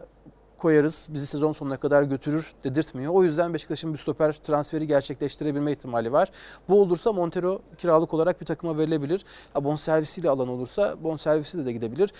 [0.57, 1.07] koyarız.
[1.09, 3.13] Bizi sezon sonuna kadar götürür dedirtmiyor.
[3.13, 6.31] O yüzden Beşiktaş'ın bir stoper transferi gerçekleştirebilme ihtimali var.
[6.69, 9.25] Bu olursa Montero kiralık olarak bir takıma verilebilir.
[9.53, 12.13] Ha, bonservisiyle alan olursa bonservisi de, de gidebilir.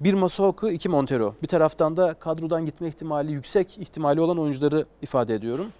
[0.00, 1.34] Bir Masuaku, iki Montero.
[1.42, 5.72] Bir taraftan da kadrodan gitme ihtimali yüksek ihtimali olan oyuncuları ifade ediyorum.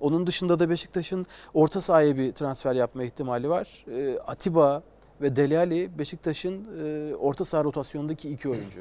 [0.00, 3.84] Onun dışında da Beşiktaş'ın orta sahaya bir transfer yapma ihtimali var.
[3.90, 4.82] Ee, Atiba
[5.20, 8.80] ve Dele Alli Beşiktaş'ın e, orta saha rotasyonundaki iki oyuncu.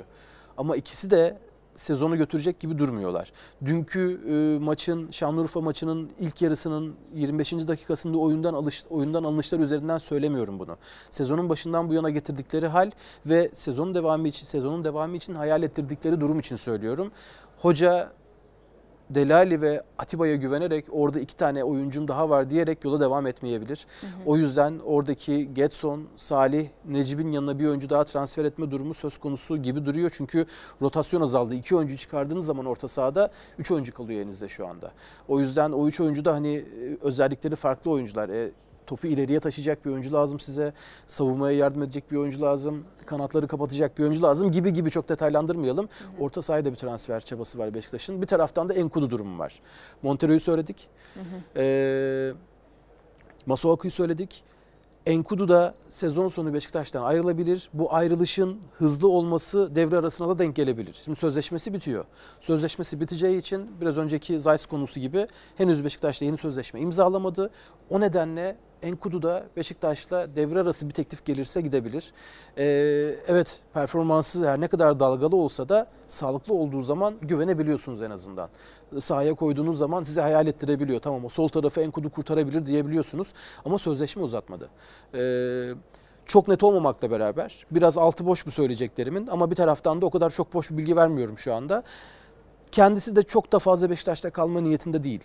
[0.57, 1.37] Ama ikisi de
[1.79, 3.31] sezonu götürecek gibi durmuyorlar.
[3.65, 7.53] Dünkü e, maçın Şanlıurfa maçının ilk yarısının 25.
[7.53, 10.77] dakikasında oyundan alış, oyundan alınışlar üzerinden söylemiyorum bunu.
[11.09, 12.91] Sezonun başından bu yana getirdikleri hal
[13.25, 17.11] ve sezonun devamı için sezonun devamı için hayal ettirdikleri durum için söylüyorum.
[17.57, 18.11] Hoca
[19.09, 23.87] Delali ve Atiba'ya güvenerek orada iki tane oyuncum daha var diyerek yola devam etmeyebilir.
[24.25, 29.57] O yüzden oradaki Getson, Salih, Necip'in yanına bir oyuncu daha transfer etme durumu söz konusu
[29.57, 30.11] gibi duruyor.
[30.13, 30.45] Çünkü
[30.81, 31.55] rotasyon azaldı.
[31.55, 34.91] İki oyuncu çıkardığınız zaman orta sahada üç oyuncu kalıyor elinizde şu anda.
[35.27, 38.29] O yüzden o üç oyuncu da hani e, özellikleri farklı oyuncular.
[38.29, 38.51] E,
[38.89, 40.73] topu ileriye taşıyacak bir oyuncu lazım size.
[41.07, 42.83] Savunmaya yardım edecek bir oyuncu lazım.
[43.05, 45.89] Kanatları kapatacak bir oyuncu lazım gibi gibi çok detaylandırmayalım.
[46.19, 48.21] Orta sahada bir transfer çabası var Beşiktaş'ın.
[48.21, 49.61] Bir taraftan da Enkudu durumu var.
[50.03, 50.87] Montero'yu söyledik.
[51.55, 52.31] Ee,
[53.45, 54.43] Masuaku'yu söyledik.
[55.05, 57.69] Enkudu da sezon sonu Beşiktaş'tan ayrılabilir.
[57.73, 61.01] Bu ayrılışın hızlı olması devre arasına da denk gelebilir.
[61.05, 62.05] Şimdi sözleşmesi bitiyor.
[62.41, 67.51] Sözleşmesi biteceği için biraz önceki Zayt konusu gibi henüz Beşiktaş'ta yeni sözleşme imzalamadı.
[67.89, 72.13] O nedenle Enkudu da Beşiktaş'la devre arası bir teklif gelirse gidebilir.
[72.57, 72.63] Ee,
[73.27, 78.49] evet performansı her ne kadar dalgalı olsa da sağlıklı olduğu zaman güvenebiliyorsunuz en azından.
[78.99, 80.99] Sahaya koyduğunuz zaman size hayal ettirebiliyor.
[80.99, 83.33] Tamam o sol tarafı Enkudu kurtarabilir diyebiliyorsunuz
[83.65, 84.69] ama sözleşme uzatmadı.
[85.15, 85.69] Ee,
[86.25, 90.29] çok net olmamakla beraber biraz altı boş bu söyleyeceklerimin ama bir taraftan da o kadar
[90.29, 91.83] çok boş bilgi vermiyorum şu anda.
[92.71, 95.23] Kendisi de çok da fazla Beşiktaş'ta kalma niyetinde değil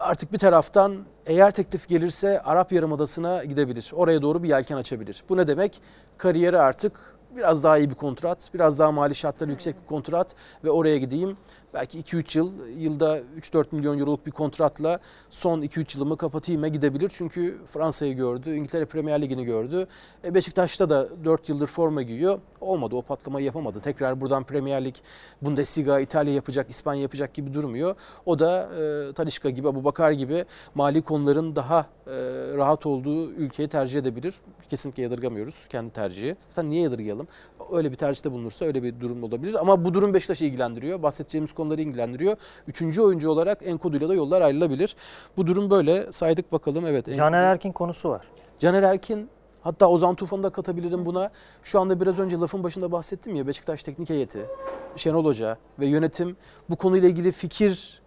[0.00, 3.90] artık bir taraftan eğer teklif gelirse Arap Yarımadası'na gidebilir.
[3.94, 5.24] Oraya doğru bir yelken açabilir.
[5.28, 5.82] Bu ne demek?
[6.18, 6.92] Kariyeri artık
[7.36, 10.34] biraz daha iyi bir kontrat, biraz daha mali şartları yüksek bir kontrat
[10.64, 11.36] ve oraya gideyim.
[11.74, 14.98] Belki 2-3 yıl, yılda 3-4 milyon euroluk bir kontratla
[15.30, 17.10] son 2-3 yılımı kapatayım'a gidebilir.
[17.14, 19.86] Çünkü Fransa'yı gördü, İngiltere Premier Ligi'ni gördü.
[20.24, 22.40] E Beşiktaş'ta da 4 yıldır forma giyiyor.
[22.60, 23.80] Olmadı, o patlamayı yapamadı.
[23.80, 24.94] Tekrar buradan Premier Lig,
[25.42, 27.94] Bundesliga, İtalya yapacak, İspanya yapacak gibi durmuyor.
[28.26, 28.68] O da
[29.08, 32.12] e, Talişka gibi, Abu Bakar gibi mali konuların daha e,
[32.56, 34.34] rahat olduğu ülkeyi tercih edebilir.
[34.68, 36.36] Kesinlikle yadırgamıyoruz kendi tercihi.
[36.50, 37.28] Zaten niye yadırgayalım?
[37.72, 39.54] Öyle bir tercihte bulunursa öyle bir durum olabilir.
[39.60, 41.02] Ama bu durum Beşiktaş'ı ilgilendiriyor.
[41.02, 42.36] Bahsedeceğimiz konuları ilgilendiriyor.
[42.68, 44.96] Üçüncü oyuncu olarak Enkodu'yla da yollar ayrılabilir.
[45.36, 46.12] Bu durum böyle.
[46.12, 46.86] Saydık bakalım.
[46.86, 47.16] Evet.
[47.16, 48.26] Caner Erkin konusu var.
[48.58, 49.30] Caner Erkin
[49.62, 51.30] Hatta Ozan Tufan'ı da katabilirim buna.
[51.62, 54.46] Şu anda biraz önce lafın başında bahsettim ya Beşiktaş Teknik Heyeti,
[54.96, 56.36] Şenol Hoca ve yönetim
[56.70, 57.99] bu konuyla ilgili fikir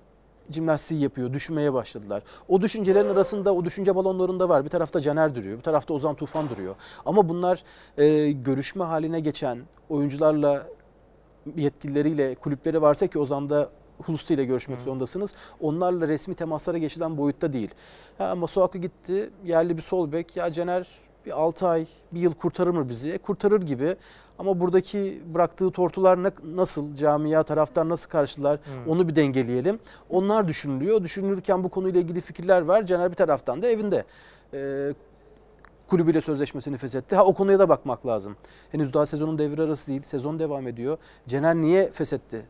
[0.49, 2.23] jimnastiği yapıyor, düşünmeye başladılar.
[2.47, 4.65] O düşüncelerin arasında o düşünce balonlarında var.
[4.65, 6.75] Bir tarafta Caner duruyor, bir tarafta Ozan Tufan duruyor.
[7.05, 7.63] Ama bunlar
[7.97, 10.67] e, görüşme haline geçen oyuncularla
[11.55, 13.69] yetkilileriyle kulüpleri varsa ki Ozan'da
[14.05, 14.83] Hulusi ile görüşmek Hı.
[14.83, 15.35] zorundasınız.
[15.61, 17.69] Onlarla resmi temaslara geçilen boyutta değil.
[18.17, 20.35] Ha, Masuaku gitti, yerli bir sol bek.
[20.35, 20.87] Ya Caner
[21.25, 23.11] bir 6 ay, bir yıl kurtarır mı bizi?
[23.11, 23.95] E, kurtarır gibi.
[24.39, 26.19] Ama buradaki bıraktığı tortular
[26.55, 28.91] nasıl, camia taraftar nasıl karşılar hmm.
[28.91, 29.79] onu bir dengeleyelim.
[30.09, 31.03] Onlar düşünülüyor.
[31.03, 32.85] Düşünülürken bu konuyla ilgili fikirler var.
[32.85, 34.05] Caner bir taraftan da evinde.
[34.53, 34.93] Ee,
[35.87, 37.15] kulübüyle sözleşmesini feshetti.
[37.15, 38.35] Ha o konuya da bakmak lazım.
[38.71, 40.01] Henüz daha sezonun devre arası değil.
[40.03, 40.97] Sezon devam ediyor.
[41.27, 42.45] Caner niye feshetti?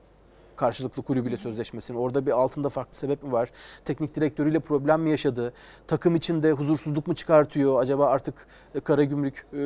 [0.58, 1.98] Karşılıklı kulübüyle sözleşmesini.
[1.98, 3.52] Orada bir altında farklı sebep mi var?
[3.86, 5.54] Teknik direktörüyle problem mi yaşadı?
[5.88, 7.82] Takım içinde huzursuzluk mu çıkartıyor?
[7.82, 9.58] Acaba artık e, Karagümrük e,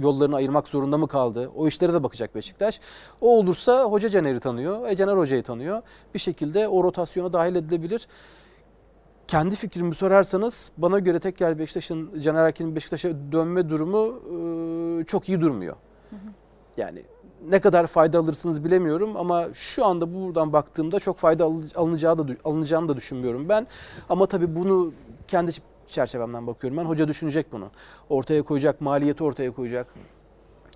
[0.00, 1.50] yollarını ayırmak zorunda mı kaldı?
[1.56, 2.80] O işlere de bakacak Beşiktaş.
[3.20, 4.88] O olursa hoca Caner'i tanıyor.
[4.88, 5.82] E Caner hocayı tanıyor.
[6.14, 8.08] Bir şekilde o rotasyona dahil edilebilir
[9.28, 14.20] kendi fikrimi sorarsanız bana göre tekrar Beşiktaş'ın Caner Erkin'in Beşiktaş'a dönme durumu
[15.00, 15.76] e, çok iyi durmuyor.
[16.76, 17.02] Yani
[17.50, 22.88] ne kadar fayda alırsınız bilemiyorum ama şu anda buradan baktığımda çok fayda alınacağı da alınacağını
[22.88, 23.66] da düşünmüyorum ben.
[24.08, 24.92] Ama tabii bunu
[25.28, 25.50] kendi
[25.88, 26.84] çerçevemden bakıyorum ben.
[26.84, 27.70] Hoca düşünecek bunu.
[28.08, 29.86] Ortaya koyacak, maliyeti ortaya koyacak.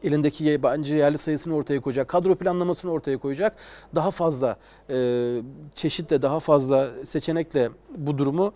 [0.04, 3.56] Elindeki yabancı yerli sayısını ortaya koyacak, kadro planlamasını ortaya koyacak.
[3.94, 4.56] Daha fazla
[4.90, 4.96] e,
[5.74, 8.52] çeşitle, daha fazla seçenekle bu durumu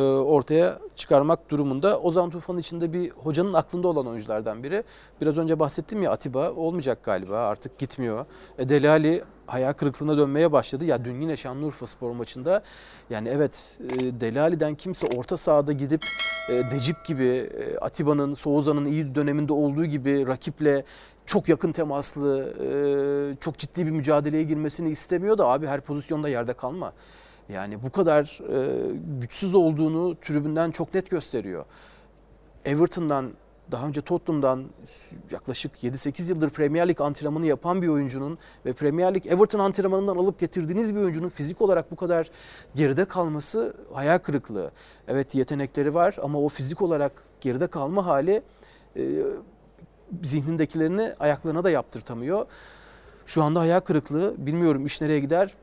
[0.00, 2.00] ortaya çıkarmak durumunda.
[2.00, 4.84] Ozan Tufan'ın içinde bir hocanın aklında olan oyunculardan biri.
[5.20, 8.26] Biraz önce bahsettim ya Atiba olmayacak galiba artık gitmiyor.
[8.58, 10.84] E, Delali hayal kırıklığına dönmeye başladı.
[10.84, 12.62] Ya dün yine Şanlıurfa spor maçında
[13.10, 16.00] yani evet e, Delali'den kimse orta sahada gidip
[16.48, 20.84] Decip gibi Atiba'nın, Soğuza'nın iyi döneminde olduğu gibi rakiple
[21.26, 22.54] çok yakın temaslı,
[23.40, 26.92] çok ciddi bir mücadeleye girmesini istemiyor da abi her pozisyonda yerde kalma.
[27.48, 31.64] Yani bu kadar e, güçsüz olduğunu tribünden çok net gösteriyor.
[32.64, 33.32] Everton'dan
[33.72, 34.64] daha önce Tottenham'dan
[35.30, 40.38] yaklaşık 7-8 yıldır Premier Lig antrenmanı yapan bir oyuncunun ve Premier Lig Everton antrenmanından alıp
[40.38, 42.30] getirdiğiniz bir oyuncunun fizik olarak bu kadar
[42.74, 44.70] geride kalması hayal kırıklığı.
[45.08, 48.42] Evet yetenekleri var ama o fizik olarak geride kalma hali
[48.96, 49.02] e,
[50.22, 52.46] zihnindekilerini ayaklarına da yaptırtamıyor.
[53.26, 54.34] Şu anda hayal kırıklığı.
[54.38, 55.54] Bilmiyorum iş nereye gider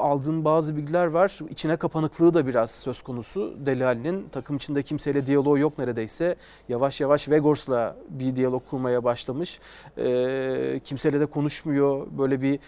[0.00, 1.38] aldığım bazı bilgiler var.
[1.50, 4.28] İçine kapanıklığı da biraz söz konusu Delali'nin.
[4.32, 6.36] Takım içinde kimseyle diyaloğu yok neredeyse.
[6.68, 9.60] Yavaş yavaş Vegors'la bir diyalog kurmaya başlamış.
[9.98, 12.06] E, kimseyle de konuşmuyor.
[12.18, 12.58] Böyle bir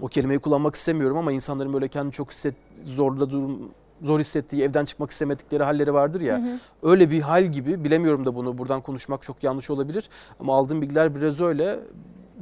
[0.00, 3.70] o kelimeyi kullanmak istemiyorum ama insanların böyle kendini çok hisset, zorda durum
[4.02, 6.38] zor hissettiği, evden çıkmak istemedikleri halleri vardır ya.
[6.38, 6.58] Hı hı.
[6.82, 10.08] Öyle bir hal gibi bilemiyorum da bunu buradan konuşmak çok yanlış olabilir
[10.40, 11.78] ama aldığım bilgiler biraz öyle.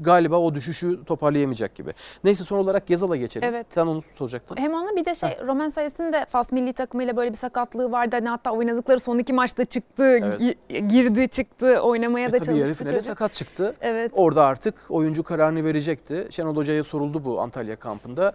[0.00, 1.90] Galiba o düşüşü toparlayamayacak gibi.
[2.24, 3.48] Neyse son olarak Gezal'a geçelim.
[3.48, 3.66] Evet.
[3.70, 4.56] Sen onu soracaktın.
[4.56, 8.16] Hem onu bir de şey Roman Sayes'in de Fas milli takımıyla böyle bir sakatlığı vardı.
[8.16, 10.40] Hani hatta oynadıkları son iki maçta çıktı, Evet.
[10.40, 13.06] gi- girdi, çıktı, oynamaya E da tabii yarı çalıştı finale çocuk.
[13.06, 13.74] sakat çıktı.
[13.80, 14.12] Evet.
[14.14, 16.26] Orada artık oyuncu kararını verecekti.
[16.30, 18.32] Şenol Hoca'ya soruldu bu Antalya kampında.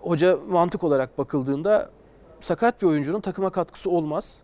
[0.00, 1.90] Hoca mantık olarak bakıldığında
[2.40, 4.42] sakat bir oyuncunun takıma katkısı olmaz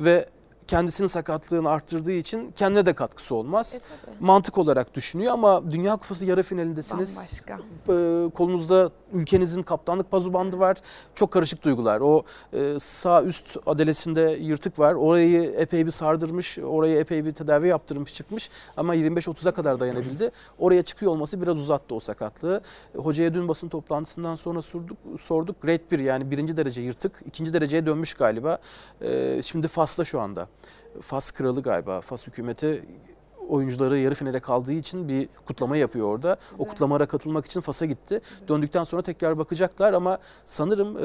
[0.00, 0.26] ve
[0.72, 3.74] kendisinin sakatlığını arttırdığı için kendine de katkısı olmaz.
[3.74, 4.16] E, tabii.
[4.20, 7.16] Mantık olarak düşünüyor ama Dünya Kupası yarı finalindesiniz.
[7.16, 7.58] Bambaşka.
[7.88, 10.76] Ee, kolunuzda ülkenizin kaptanlık pazu bandı var.
[11.14, 12.00] Çok karışık duygular.
[12.00, 14.94] O e, sağ üst adelesinde yırtık var.
[14.94, 16.58] Orayı epey bir sardırmış.
[16.58, 18.50] Oraya epey bir tedavi yaptırmış çıkmış.
[18.76, 20.30] Ama 25-30'a kadar dayanabildi.
[20.58, 22.60] Oraya çıkıyor olması biraz uzattı o sakatlığı.
[22.94, 24.96] E, Hocaya dün basın toplantısından sonra sorduk.
[25.20, 25.62] sorduk.
[25.62, 27.12] Grade 1 yani birinci derece yırtık.
[27.26, 28.58] ikinci dereceye dönmüş galiba.
[29.00, 30.48] E, şimdi Fas'ta şu anda.
[31.00, 32.00] Fas kralı galiba.
[32.00, 32.84] Fas hükümeti
[33.48, 36.36] oyuncuları yarı finale kaldığı için bir kutlama yapıyor orada.
[36.58, 38.20] O kutlamaya katılmak için Fas'a gitti.
[38.48, 41.00] Döndükten sonra tekrar bakacaklar ama sanırım e,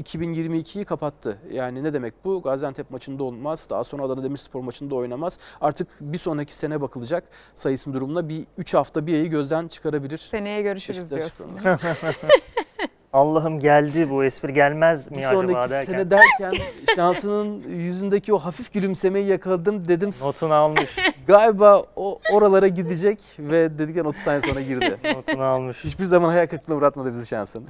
[0.00, 1.38] 2022'yi kapattı.
[1.52, 2.42] Yani ne demek bu?
[2.42, 3.68] Gaziantep maçında olmaz.
[3.70, 5.38] Daha sonra Adana Demirspor maçında oynamaz.
[5.60, 10.18] Artık bir sonraki sene bakılacak sayısının durumuna bir 3 hafta bir ayı gözden çıkarabilir.
[10.18, 11.80] Seneye görüşürüz Beşiktaş diyorsun.
[13.12, 15.92] Allah'ım geldi bu espri gelmez mi Bir acaba sonraki derken.
[15.92, 16.52] sene derken
[16.96, 20.10] şansının yüzündeki o hafif gülümsemeyi yakaladım dedim.
[20.22, 20.96] Notunu almış.
[21.26, 24.96] Galiba o oralara gidecek ve dedikten 30 saniye sonra girdi.
[25.16, 25.84] Notunu almış.
[25.84, 27.66] Hiçbir zaman hayal kırıklığına uğratmadı bizi şansın.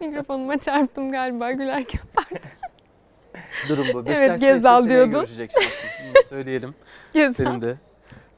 [0.00, 2.00] Mikrofonuma çarptım galiba gülerken.
[3.68, 4.02] Durum bu.
[4.06, 5.12] Evet, Beşiktaş Gezal seneye diyordun.
[5.12, 5.88] görüşecek şansın.
[6.14, 6.74] Bunu söyleyelim.
[7.14, 7.34] Gezal.
[7.44, 7.74] Senin de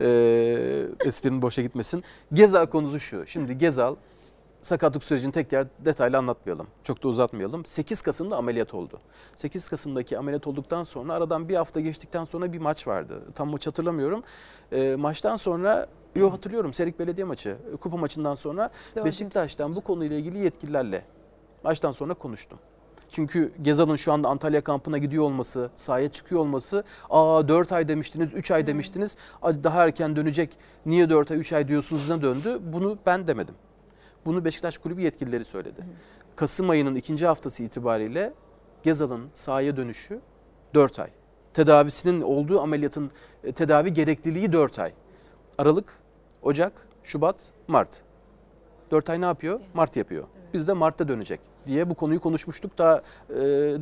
[0.01, 2.05] eee esprinin boşa gitmesin.
[2.33, 3.27] Gezal konusu şu.
[3.27, 3.97] Şimdi Gezal
[4.65, 6.67] sakatlık sürecini tekrar detaylı anlatmayalım.
[6.85, 7.65] Çok da uzatmayalım.
[7.65, 9.01] 8 Kasım'da ameliyat oldu.
[9.37, 13.23] 8 Kasım'daki ameliyat olduktan sonra aradan bir hafta geçtikten sonra bir maç vardı.
[13.35, 14.23] Tam maç hatırlamıyorum.
[14.73, 17.57] Eee, maçtan sonra Yo hatırlıyorum Serik Belediye maçı.
[17.81, 19.05] Kupa maçından sonra Dördüncü.
[19.07, 21.05] Beşiktaş'tan bu konuyla ilgili yetkililerle
[21.65, 22.59] maçtan sonra konuştum.
[23.11, 28.35] Çünkü Gezal'ın şu anda Antalya kampına gidiyor olması, sahaya çıkıyor olması, aa 4 ay demiştiniz,
[28.35, 32.59] 3 ay demiştiniz, "Hadi daha erken dönecek, niye 4 ay 3 ay diyorsunuz ne döndü?
[32.73, 33.55] Bunu ben demedim.
[34.25, 35.85] Bunu Beşiktaş Kulübü yetkilileri söyledi.
[36.37, 38.33] Kasım ayının ikinci haftası itibariyle
[38.83, 40.21] Gezal'ın sahaya dönüşü
[40.75, 41.11] 4 ay.
[41.55, 43.11] Tedavisinin olduğu ameliyatın
[43.45, 44.93] e, tedavi gerekliliği 4 ay.
[45.59, 45.99] Aralık,
[46.43, 48.03] Ocak, Şubat, Mart.
[48.91, 49.61] 4 ay ne yapıyor?
[49.75, 50.25] Mart yapıyor.
[50.55, 53.35] Biz de Mart'ta dönecek diye bu konuyu konuşmuştuk da e,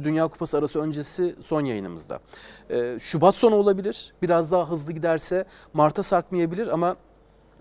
[0.05, 2.19] Dünya Kupası arası öncesi son yayınımızda.
[2.71, 4.15] E, Şubat sonu olabilir.
[4.23, 6.97] Biraz daha hızlı giderse Mart'a sarkmayabilir ama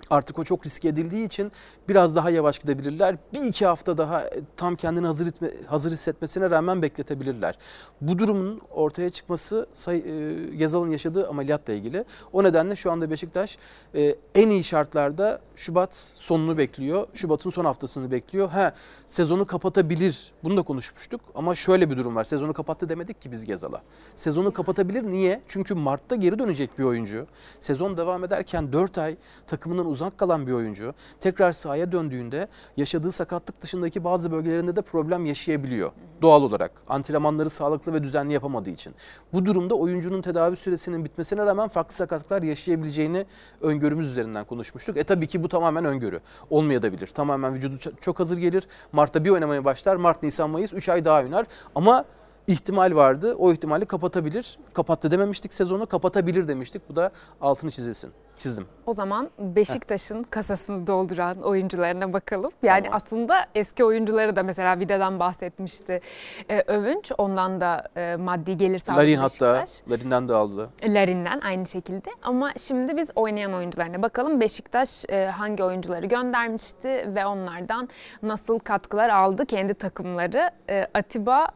[0.10, 1.52] artık o çok riske edildiği için
[1.90, 3.16] biraz daha yavaş gidebilirler.
[3.34, 7.58] Bir iki hafta daha e, tam kendini hazır, etme, hazır hissetmesine rağmen bekletebilirler.
[8.02, 12.06] Bu durumun ortaya çıkması say, e, Gezal'ın yaşadığı ameliyatla ilgili.
[12.34, 13.58] O nedenle şu anda Beşiktaş
[13.96, 17.08] e, en iyi şartlarda Şubat sonunu bekliyor.
[17.14, 18.50] Şubat'ın son haftasını bekliyor.
[18.50, 18.74] Ha
[19.08, 20.32] sezonu kapatabilir.
[20.44, 22.24] Bunu da konuşmuştuk ama şöyle bir durum var.
[22.24, 23.82] Sezonu kapattı demedik ki biz Gezal'a.
[24.16, 25.04] Sezonu kapatabilir.
[25.04, 25.42] Niye?
[25.48, 27.28] Çünkü Mart'ta geri dönecek bir oyuncu.
[27.60, 29.16] Sezon devam ederken 4 ay
[29.48, 32.48] takımından uzak kalan bir oyuncu tekrar sahaya döndüğünde
[32.78, 35.92] yaşadığı sakatlık dışındaki bazı bölgelerinde de problem yaşayabiliyor.
[36.22, 38.94] Doğal olarak antrenmanları sağlıklı ve düzenli yapamadığı için.
[39.34, 43.26] Bu durumda oyuncunun tedavi süresinin bitmesine rağmen farklı sakatlıklar yaşayabileceğini
[43.62, 44.98] öngörümüz üzerinden konuşmuştuk.
[44.98, 46.20] E tabii ki bu tamamen öngörü.
[46.50, 47.08] Olmayabilir.
[47.08, 48.68] Tamamen vücudu çok hazır gelir.
[48.92, 49.96] Mart'ta bir oynamaya başlar.
[49.96, 51.46] Mart, Nisan, Mayıs 3 ay daha oynar.
[51.76, 52.06] Ama
[52.52, 53.36] ihtimal vardı.
[53.40, 54.60] O ihtimali kapatabilir.
[54.74, 55.86] Kapattı dememiştik sezonu.
[55.86, 56.90] Kapatabilir demiştik.
[56.90, 57.12] Bu da
[57.42, 58.12] altını çizilsin.
[58.38, 58.66] Çizdim.
[58.86, 62.52] O zaman Beşiktaş'ın kasasını dolduran oyuncularına bakalım.
[62.64, 63.02] Yani Tamam.
[63.06, 66.02] aslında eski oyuncuları da mesela Vida'dan bahsetmişti
[66.50, 67.12] e, Övünç.
[67.18, 69.54] Ondan da e, maddi gelir sağladı Larin hatta.
[69.54, 69.92] Beşiktaş.
[69.92, 70.70] Larin'den de aldı.
[70.84, 72.10] Larin'den aynı şekilde.
[72.24, 74.40] Ama şimdi biz oynayan oyuncularına bakalım.
[74.40, 77.90] Beşiktaş e, hangi oyuncuları göndermişti ve onlardan
[78.24, 80.52] nasıl katkılar aldı kendi takımları.
[80.70, 81.48] E, Atiba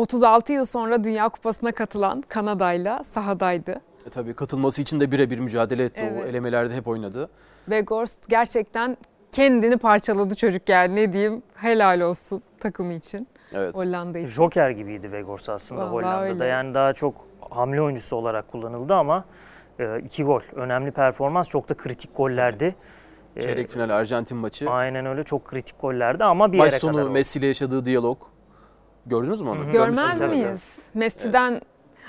[0.00, 3.80] 36 yıl sonra Dünya Kupası'na katılan Kanada'yla sahadaydı.
[4.06, 6.10] E tabii katılması için de birebir mücadele etti.
[6.14, 6.28] O Evet.
[6.28, 7.30] elemelerde hep oynadı.
[7.70, 8.96] Ve Gorst gerçekten
[9.32, 13.76] kendini parçaladı çocuk yani ne diyeyim helal olsun takımı için Evet.
[13.76, 14.28] Hollanda için.
[14.28, 16.24] Joker gibiydi Vegors aslında Vallahi Hollanda'da.
[16.44, 16.44] öyle.
[16.44, 17.14] Yani daha çok
[17.50, 19.24] hamle oyuncusu olarak kullanıldı ama
[19.78, 20.40] e, iki gol.
[20.54, 21.48] Önemli performans.
[21.48, 22.74] Çok da kritik gollerdi.
[23.36, 24.70] E, Çeyrek final Arjantin maçı.
[24.70, 27.10] Aynen öyle çok kritik gollerdi ama bir yere Maç kadar sonu oldu.
[27.10, 28.18] Messi ile yaşadığı diyalog.
[29.06, 29.60] Gördünüz mü onu?
[29.60, 29.72] Hı hı.
[29.72, 30.78] Görmez evet, miyiz?
[30.94, 31.60] Messi'den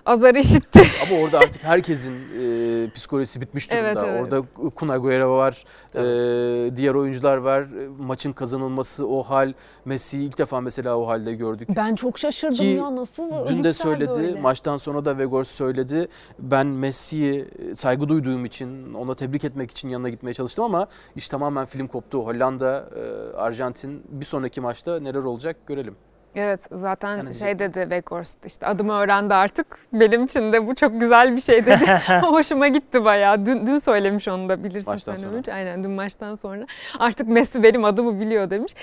[0.05, 0.81] Azar'ı işitti.
[1.07, 3.87] Ama orada artık herkesin e, psikolojisi bitmiş durumda.
[3.87, 4.21] Evet, evet.
[4.21, 7.61] Orada Kun Agüero var, e, diğer oyuncular var.
[7.61, 9.53] E, Maçın kazanılması o hal.
[9.85, 11.69] Messi'yi ilk defa mesela o halde gördük.
[11.75, 14.41] Ben çok şaşırdım Ki ya nasıl Dün de söyledi, öyle?
[14.41, 16.07] maçtan sonra da Vegors söyledi.
[16.39, 21.29] Ben Messi'yi e, saygı duyduğum için, ona tebrik etmek için yanına gitmeye çalıştım ama iş
[21.29, 22.25] tamamen film koptu.
[22.25, 25.95] Hollanda, e, Arjantin bir sonraki maçta neler olacak görelim.
[26.35, 29.79] Evet Sen zaten ne şey dedi Weghorst işte adımı öğrendi artık.
[29.93, 32.01] Benim için de bu çok güzel bir şey dedi.
[32.21, 33.45] Hoşuma gitti bayağı.
[33.45, 35.33] Dün, dün söylemiş onu da bilirsin Maçtan sen sonra.
[35.33, 35.49] Ümit.
[35.49, 36.65] Aynen dün maçtan sonra.
[36.99, 38.73] Artık Messi benim adımı biliyor demiş.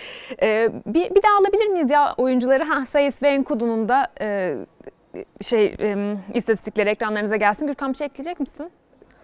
[0.43, 2.65] Ee, bir, bir daha alabilir miyiz ya oyuncuları?
[2.65, 4.57] Ha Sayıs ve Enkudu'nun da e,
[5.43, 7.67] şey e, istatistikleri ekranlarınıza gelsin.
[7.67, 8.71] Gürkan bir şey ekleyecek misin?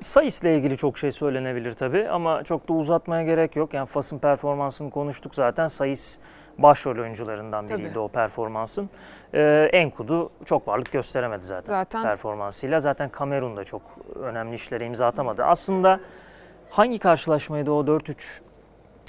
[0.01, 3.75] Sayısla ilgili çok şey söylenebilir tabii ama çok da uzatmaya gerek yok.
[3.75, 5.67] Yani Fas'ın performansını konuştuk zaten.
[5.67, 6.19] Sayıs
[6.59, 7.99] başrol oyuncularından biriydi Tabii.
[7.99, 8.91] o performansın.
[9.35, 12.81] Ee, Enkudu çok varlık gösteremedi zaten, Zaten performansıyla.
[12.81, 13.83] Zaten Kamerun da çok
[14.23, 15.45] önemli işlere imza atamadı.
[15.45, 16.01] Aslında
[16.71, 18.15] hangi karşılaşmaydı o 4-3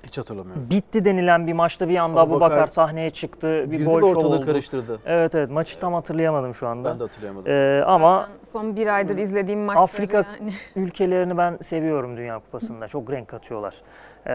[0.03, 0.67] Hiç hatırlamıyorum.
[0.71, 3.71] bitti denilen bir maçta bir anda Abu Bakar sahneye çıktı.
[3.71, 4.45] Bir gol ortalığı oldu.
[4.45, 4.99] karıştırdı.
[5.05, 6.89] Evet evet maçı tam hatırlayamadım şu anda.
[6.91, 7.51] Ben de hatırlayamadım.
[7.51, 10.51] Ee, ama zaten son bir aydır izlediğim maçları Afrika- yani.
[10.75, 12.87] ülkelerini ben seviyorum Dünya Kupası'nda.
[12.87, 13.75] Çok renk katıyorlar.
[14.27, 14.33] Ee,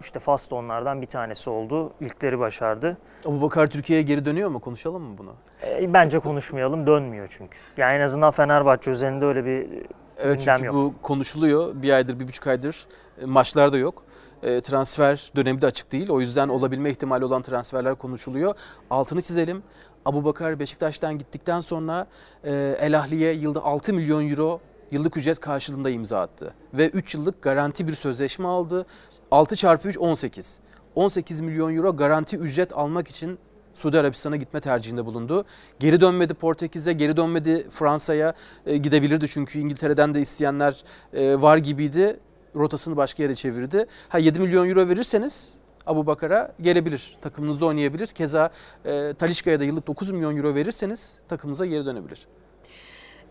[0.00, 1.92] işte Fas da onlardan bir tanesi oldu.
[2.00, 2.96] İlkleri başardı.
[3.26, 4.60] Abu Bakar Türkiye'ye geri dönüyor mu?
[4.60, 5.34] Konuşalım mı bunu?
[5.66, 6.86] Ee, bence konuşmayalım.
[6.86, 7.58] Dönmüyor çünkü.
[7.76, 9.66] Yani en azından Fenerbahçe üzerinde öyle bir
[10.18, 10.74] Evet Gündem çünkü yok.
[10.74, 11.82] bu konuşuluyor.
[11.82, 12.86] Bir aydır, bir buçuk aydır
[13.22, 14.04] e, maçlar da yok.
[14.42, 16.10] E, transfer dönemi de açık değil.
[16.10, 18.54] O yüzden olabilme ihtimali olan transferler konuşuluyor.
[18.90, 19.62] Altını çizelim.
[20.04, 22.06] Abu Bakar Beşiktaş'tan gittikten sonra
[22.44, 24.60] e, El Ahli'ye yılda 6 milyon euro
[24.92, 26.54] yıllık ücret karşılığında imza attı.
[26.74, 28.86] Ve 3 yıllık garanti bir sözleşme aldı.
[29.30, 30.60] 6 çarpı 3 18.
[30.94, 33.38] 18 milyon euro garanti ücret almak için
[33.74, 35.44] Suudi Arabistan'a gitme tercihinde bulundu.
[35.80, 38.34] Geri dönmedi Portekiz'e, geri dönmedi Fransa'ya
[38.66, 42.20] e, gidebilirdi çünkü İngiltere'den de isteyenler e, var gibiydi.
[42.56, 43.86] Rotasını başka yere çevirdi.
[44.08, 45.54] Ha 7 milyon euro verirseniz
[45.86, 47.18] Abu Bakar'a gelebilir.
[47.22, 48.06] Takımınızda oynayabilir.
[48.06, 48.50] Keza
[48.84, 52.26] e, Talişka'ya da yıllık 9 milyon euro verirseniz takımınıza geri dönebilir.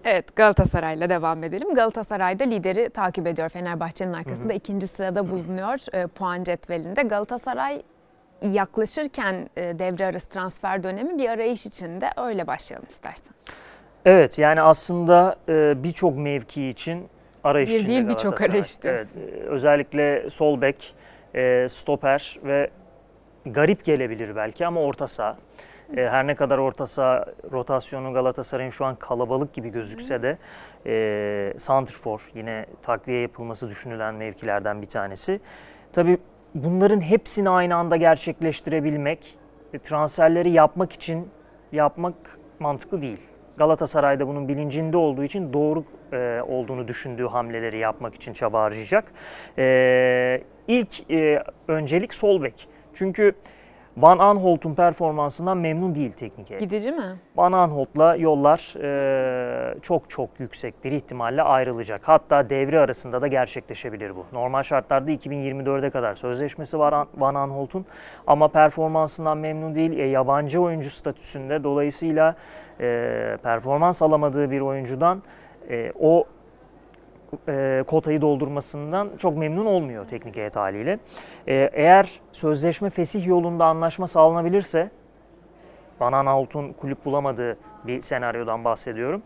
[0.06, 1.76] Evet Galatasaray'la devam edelim.
[1.76, 3.50] Galatasaray'da lideri takip ediyor.
[3.50, 7.02] Fenerbahçe'nin arkasında ikinci sırada bulunuyor e, puan cetvelinde.
[7.02, 7.82] Galatasaray
[8.42, 12.10] yaklaşırken e, devre arası transfer dönemi bir arayış içinde.
[12.18, 13.34] Öyle başlayalım istersen.
[14.06, 17.08] Evet yani aslında e, birçok mevki için
[17.44, 19.22] arayış Bir içinde değil, birçok arayış Evet, diyorsun.
[19.22, 20.96] e, özellikle sol bek,
[21.36, 22.70] e, stoper ve
[23.46, 25.38] garip gelebilir belki ama orta saha.
[25.98, 30.38] E, her ne kadar orta saha rotasyonu Galatasaray'ın şu an kalabalık gibi gözükse de
[30.86, 35.40] e, santrfor yine takviye yapılması düşünülen mevkilerden bir tanesi.
[35.94, 36.18] Tabii
[36.56, 39.38] bunların hepsini aynı anda gerçekleştirebilmek,
[39.74, 41.30] e, transferleri yapmak için
[41.72, 42.16] yapmak
[42.60, 43.20] mantıklı değil.
[43.58, 49.12] Galatasaray'da bunun bilincinde olduğu için doğru e, olduğunu düşündüğü hamleleri yapmak için çaba harcayacak.
[49.58, 52.68] E, ilk e, öncelik sol bek.
[52.94, 53.34] Çünkü
[54.02, 56.62] Van Aanholt'un performansından memnun değil teknik heyet.
[56.62, 57.04] Gidici mi?
[57.36, 62.02] Van Aanholt'la yollar e, çok çok yüksek bir ihtimalle ayrılacak.
[62.04, 64.26] Hatta devre arasında da gerçekleşebilir bu.
[64.34, 67.86] Normal şartlarda 2024'e kadar sözleşmesi var An- Van Aanholt'un
[68.28, 70.00] ama performansından memnun değil.
[70.00, 72.36] E, yabancı oyuncu statüsünde dolayısıyla
[72.80, 75.24] e, performans alamadığı bir oyuncudan
[75.70, 76.26] e, o
[77.48, 81.00] e, kotayı doldurmasından çok memnun olmuyor teknik heyet haliyle.
[81.48, 84.90] E, eğer sözleşme fesih yolunda anlaşma sağlanabilirse
[86.00, 89.22] Van Aanholt'un kulüp bulamadığı bir senaryodan bahsediyorum.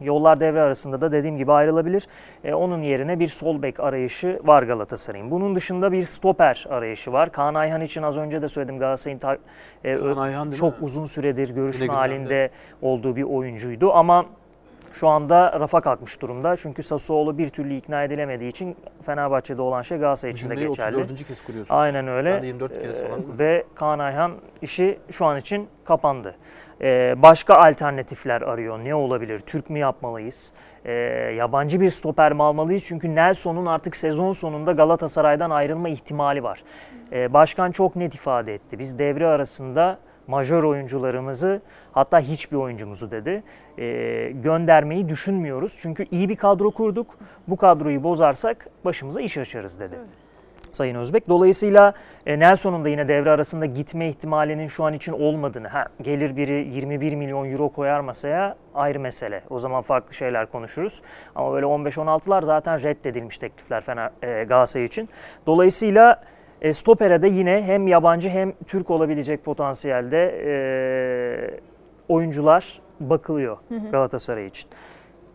[0.00, 2.08] Yollar devre arasında da dediğim gibi ayrılabilir.
[2.44, 5.30] E, onun yerine bir sol bek arayışı var Galatasaray'ın.
[5.30, 7.32] Bunun dışında bir stoper arayışı var.
[7.32, 9.38] Kaan Ayhan için az önce de söyledim Galatasaray'ın ta-
[9.84, 10.84] e, Ayhan çok mi?
[10.86, 12.50] uzun süredir görüşme halinde
[12.82, 14.26] olduğu bir oyuncuydu ama
[14.94, 16.56] şu anda rafa kalkmış durumda.
[16.56, 20.96] Çünkü Sassuolo bir türlü ikna edilemediği için Fenerbahçe'de olan şey Galatasaray için de geçerli.
[20.96, 21.28] 34.
[21.28, 21.74] kez kuruyorsun.
[21.74, 22.34] Aynen öyle.
[22.34, 23.38] Ben de 24 kez falan Ee, kurdum.
[23.38, 26.34] Ve Kaan Ayhan işi şu an için kapandı.
[26.82, 28.78] Ee, başka alternatifler arıyor.
[28.84, 29.38] Ne olabilir?
[29.40, 30.52] Türk mü yapmalıyız?
[30.84, 30.92] Ee,
[31.38, 32.84] yabancı bir stoper mi almalıyız?
[32.86, 36.62] Çünkü Nelson'un artık sezon sonunda Galatasaray'dan ayrılma ihtimali var.
[37.12, 38.78] Ee, başkan çok net ifade etti.
[38.78, 41.60] Biz devre arasında majör oyuncularımızı
[41.92, 43.42] hatta hiçbir oyuncumuzu dedi
[43.78, 45.78] e, göndermeyi düşünmüyoruz.
[45.82, 47.18] Çünkü iyi bir kadro kurduk.
[47.48, 49.96] Bu kadroyu bozarsak başımıza iş açarız dedi.
[50.72, 51.28] Sayın Özbek.
[51.28, 51.92] Dolayısıyla
[52.26, 56.68] e, Nelson'un da yine devre arasında gitme ihtimalinin şu an için olmadığını, ha, gelir biri
[56.74, 59.42] 21 milyon euro koyar masaya ayrı mesele.
[59.50, 61.02] O zaman farklı şeyler konuşuruz.
[61.34, 65.08] Ama böyle 15-16'lar zaten reddedilmiş teklifler Fener, e, Galatasaray için.
[65.46, 66.22] Dolayısıyla
[66.64, 70.54] e, stopere de yine hem yabancı hem Türk olabilecek potansiyelde e,
[72.08, 73.56] oyuncular bakılıyor
[73.90, 74.70] Galatasaray için.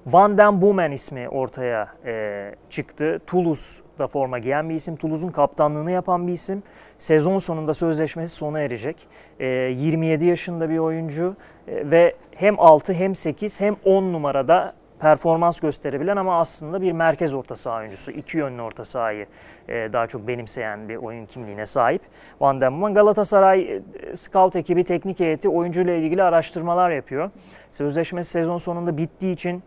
[0.05, 3.19] Van den Boomen ismi ortaya e, çıktı.
[3.27, 4.95] Toulouse'da forma giyen bir isim.
[4.95, 6.63] Toulouse'un kaptanlığını yapan bir isim.
[6.97, 9.07] Sezon sonunda sözleşmesi sona erecek.
[9.39, 11.35] E, 27 yaşında bir oyuncu
[11.67, 17.33] e, ve hem 6 hem 8 hem 10 numarada performans gösterebilen ama aslında bir merkez
[17.33, 18.11] orta saha oyuncusu.
[18.11, 19.25] İki yönlü orta sahayı
[19.67, 22.01] e, daha çok benimseyen bir oyun kimliğine sahip.
[22.41, 23.81] Van Boomen Galatasaray e,
[24.15, 27.31] scout ekibi, teknik heyeti oyuncuyla ilgili araştırmalar yapıyor.
[27.71, 29.63] Sözleşmesi sezon sonunda bittiği için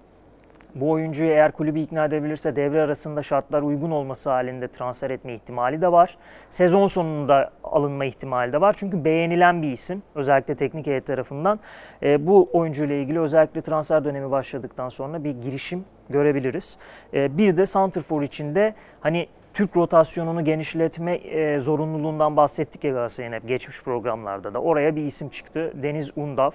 [0.74, 5.82] bu oyuncuyu eğer kulübü ikna edebilirse devre arasında şartlar uygun olması halinde transfer etme ihtimali
[5.82, 6.16] de var.
[6.50, 8.74] Sezon sonunda alınma ihtimali de var.
[8.78, 11.60] Çünkü beğenilen bir isim özellikle teknik heyet tarafından.
[12.02, 16.78] E, bu oyuncuyla ilgili özellikle transfer dönemi başladıktan sonra bir girişim görebiliriz.
[17.14, 23.48] E, bir de Santrfor içinde hani Türk rotasyonunu genişletme e, zorunluluğundan bahsettik ya Galatasaray'ın hep
[23.48, 24.62] geçmiş programlarda da.
[24.62, 25.72] Oraya bir isim çıktı.
[25.74, 26.50] Deniz Undav.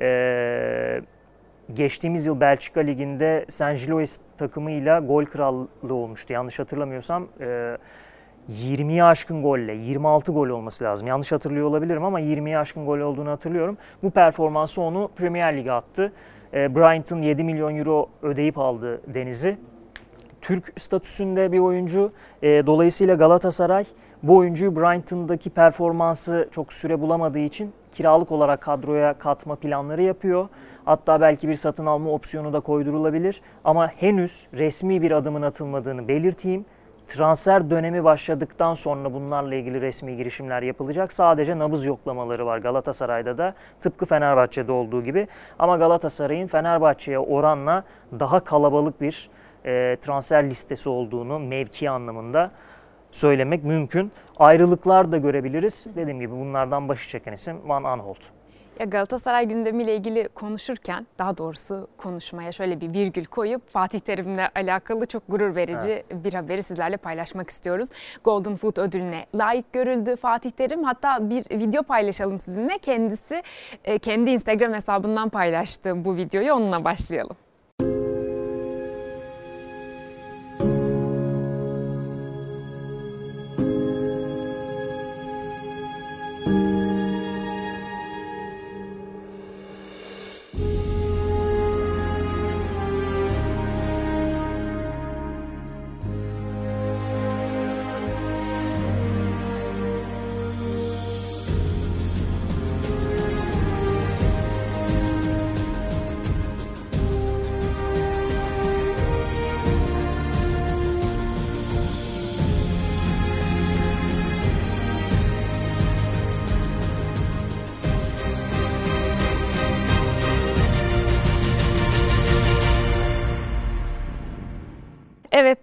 [0.00, 1.00] E,
[1.74, 6.32] geçtiğimiz yıl Belçika Ligi'nde Saint Gillois takımıyla gol krallığı olmuştu.
[6.32, 7.76] Yanlış hatırlamıyorsam e,
[8.52, 11.08] 20'yi aşkın golle, 26 gol olması lazım.
[11.08, 13.78] Yanlış hatırlıyor olabilirim ama 20'yi aşkın gol olduğunu hatırlıyorum.
[14.02, 16.12] Bu performansı onu Premier Lig'e attı.
[16.54, 19.58] E, Brighton 7 milyon euro ödeyip aldı Deniz'i.
[20.40, 22.12] Türk statüsünde bir oyuncu.
[22.42, 23.84] E, dolayısıyla Galatasaray
[24.22, 30.48] bu oyuncuyu Brighton'daki performansı çok süre bulamadığı için kiralık olarak kadroya katma planları yapıyor.
[30.86, 33.40] Hatta belki bir satın alma opsiyonu da koydurulabilir.
[33.64, 36.64] Ama henüz resmi bir adımın atılmadığını belirteyim.
[37.06, 41.12] Transfer dönemi başladıktan sonra bunlarla ilgili resmi girişimler yapılacak.
[41.12, 45.28] Sadece nabız yoklamaları var Galatasaray'da da tıpkı Fenerbahçe'de olduğu gibi.
[45.58, 47.84] Ama Galatasaray'ın Fenerbahçe'ye oranla
[48.20, 49.30] daha kalabalık bir
[49.64, 52.50] e, transfer listesi olduğunu mevki anlamında
[53.10, 54.12] söylemek mümkün.
[54.38, 55.86] Ayrılıklar da görebiliriz.
[55.96, 58.35] Dediğim gibi bunlardan başı çeken isim Van Aanholt.
[58.80, 65.06] Ya Galatasaray gündemiyle ilgili konuşurken daha doğrusu konuşmaya şöyle bir virgül koyup Fatih Terim'le alakalı
[65.06, 66.24] çok gurur verici evet.
[66.24, 67.88] bir haberi sizlerle paylaşmak istiyoruz.
[68.24, 70.84] Golden Foot ödülüne layık görüldü Fatih Terim.
[70.84, 72.78] Hatta bir video paylaşalım sizinle.
[72.78, 73.42] Kendisi
[73.84, 76.52] e, kendi Instagram hesabından paylaştı bu videoyu.
[76.52, 77.36] Onunla başlayalım.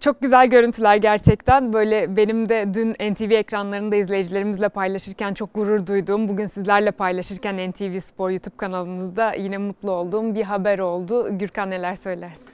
[0.04, 1.74] Çok güzel görüntüler gerçekten.
[1.74, 8.00] Böyle benim de dün NTV ekranlarında izleyicilerimizle paylaşırken çok gurur duyduğum, bugün sizlerle paylaşırken NTV
[8.00, 11.38] Spor YouTube kanalımızda yine mutlu olduğum bir haber oldu.
[11.38, 12.48] Gürkan neler söylersin?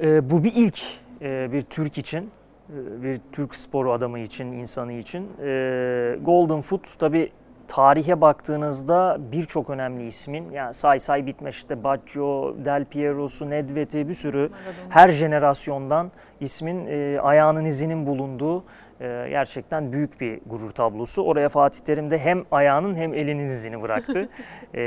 [0.00, 0.80] Ee, bu bir ilk
[1.22, 2.30] ee, bir Türk için,
[2.70, 5.28] e, bir Türk sporu adamı için, insanı için.
[5.42, 7.32] Ee, Golden Foot tabii
[7.70, 14.14] tarihe baktığınızda birçok önemli ismin yani say say bitmez işte Baggio, Del Piero'su, Nedved'i bir
[14.14, 14.50] sürü
[14.88, 18.64] her jenerasyondan ismin e, ayağının izinin bulunduğu
[19.00, 21.22] e, gerçekten büyük bir gurur tablosu.
[21.22, 24.28] Oraya Fatih Terim de hem ayağının hem elinin izini bıraktı.
[24.74, 24.80] e,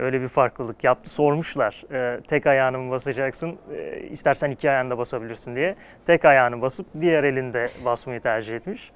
[0.00, 1.10] öyle bir farklılık yaptı.
[1.10, 5.76] Sormuşlar e, tek ayağını mı basacaksın e, istersen iki ayağını basabilirsin diye.
[6.06, 8.92] Tek ayağını basıp diğer elinde basmayı tercih etmiş.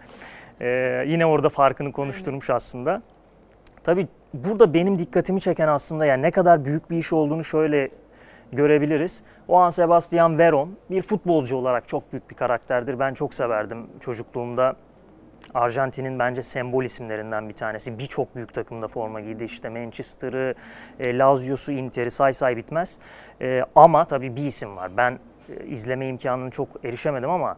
[0.61, 3.03] Ee, yine orada farkını konuşturmuş aslında.
[3.87, 7.89] Tabii burada benim dikkatimi çeken aslında yani ne kadar büyük bir iş olduğunu şöyle
[8.53, 9.22] görebiliriz.
[9.47, 12.99] Juan Sebastian Veron bir futbolcu olarak çok büyük bir karakterdir.
[12.99, 14.76] Ben çok severdim çocukluğumda.
[15.55, 17.99] Arjantin'in bence sembol isimlerinden bir tanesi.
[17.99, 19.45] Birçok büyük takımda forma giydi.
[19.45, 20.55] İşte Manchester'ı,
[21.01, 22.99] e, Lazio'su, Inter'i say say bitmez.
[23.41, 24.91] E, ama tabii bir isim var.
[24.97, 25.18] Ben
[25.49, 27.57] e, izleme imkanını çok erişemedim ama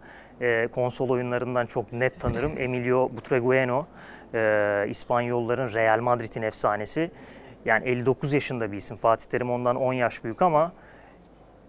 [0.75, 2.53] konsol oyunlarından çok net tanırım.
[2.59, 3.87] Emilio Butragueno
[4.35, 7.11] e, İspanyolların Real Madrid'in efsanesi.
[7.65, 8.97] Yani 59 yaşında bir isim.
[8.97, 10.73] Fatih Terim ondan 10 yaş büyük ama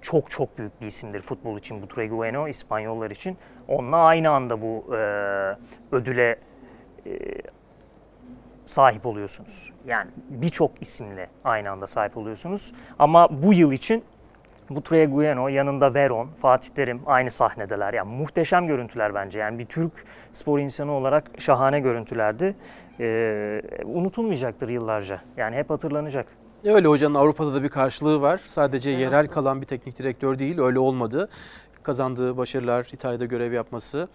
[0.02, 3.38] çok çok büyük bir isimdir futbol için bu Tregueno İspanyollar için.
[3.68, 4.98] Onunla aynı anda bu e,
[5.92, 6.40] ödüle
[7.06, 7.20] e,
[8.66, 9.74] sahip oluyorsunuz.
[9.86, 12.74] Yani birçok isimle aynı anda sahip oluyorsunuz.
[13.00, 14.04] Ama bu yıl için
[14.70, 17.94] bu Tregueno yanında Veron, Fatih Terim aynı sahnedeler.
[17.94, 19.40] Yani muhteşem görüntüler bence.
[19.40, 19.92] Yani bir Türk
[20.32, 22.56] spor insanı olarak şahane görüntülerdi.
[23.00, 25.22] Ee, unutulmayacaktır yıllarca.
[25.38, 26.28] Yani hep hatırlanacak.
[26.66, 28.42] Öyle hocanın Avrupa'da da bir karşılığı var.
[28.46, 29.00] Sadece Evet.
[29.02, 30.60] yerel kalan bir teknik direktör değil.
[30.60, 31.30] Öyle olmadı.
[31.84, 34.08] Kazandığı başarılar, İtalya'da görev yapması,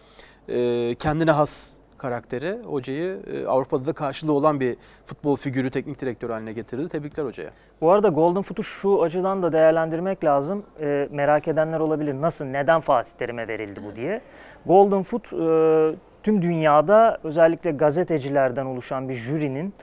[0.49, 1.73] e, kendine has
[2.05, 6.89] karakteri hocayı e, Avrupa'da da karşılığı olan bir futbol figürü teknik direktör haline getirdi.
[6.89, 7.51] Tebrikler hocaya.
[7.81, 10.63] Bu arada Golden Foot'u şu açıdan da değerlendirmek lazım.
[10.81, 12.15] Ee, merak edenler olabilir.
[12.15, 14.21] Nasıl, neden Fatih Terim'e verildi bu diye.
[14.67, 15.47] Golden Foot e,
[16.23, 19.75] tüm dünyada özellikle gazetecilerden oluşan bir jürinin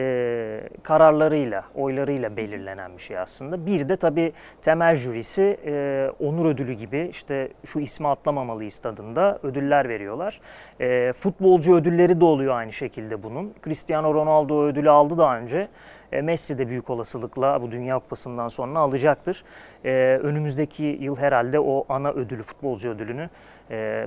[0.00, 3.66] e, kararlarıyla, oylarıyla belirlenen bir şey aslında.
[3.66, 4.32] Bir de tabii
[4.62, 10.40] temel jürisi e, onur ödülü gibi işte şu ismi atlamamalıyız tadında ödüller veriyorlar.
[10.80, 13.52] E, futbolcu ödülleri de oluyor aynı şekilde bunun.
[13.64, 15.68] Cristiano Ronaldo ödülü aldı daha önce.
[16.12, 19.44] E, Messi de büyük olasılıkla bu Dünya Kupası'ndan sonra alacaktır.
[19.84, 19.90] E,
[20.22, 23.28] önümüzdeki yıl herhalde o ana ödülü, futbolcu ödülünü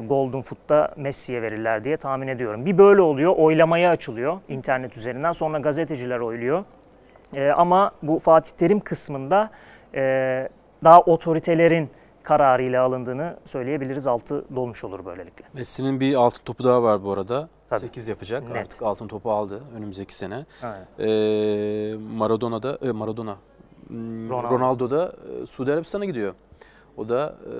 [0.07, 2.66] Golden Foot'ta Messi'ye verirler diye tahmin ediyorum.
[2.66, 5.32] Bir böyle oluyor, oylamaya açılıyor internet üzerinden.
[5.32, 6.64] Sonra gazeteciler oyluyor.
[7.34, 9.51] E, ama bu Fatih Terim kısmında
[9.95, 10.01] e,
[10.84, 11.89] daha otoritelerin
[12.24, 14.07] kararıyla alındığını söyleyebiliriz.
[14.07, 15.45] Altı dolmuş olur böylelikle.
[15.53, 17.49] Messi'nin bir altın topu daha var bu arada.
[17.70, 17.80] Tabii.
[17.80, 18.47] 8 yapacak.
[18.47, 18.57] Net.
[18.57, 20.45] Artık altın topu aldı önümüzdeki sene.
[20.64, 20.86] Aynen.
[20.99, 23.36] Ee, Maradona'da e, Maradona
[23.88, 24.55] hmm, Ronaldo.
[24.55, 26.34] Ronaldo da e, Suudi Arabistan'a gidiyor.
[26.97, 27.53] O da e,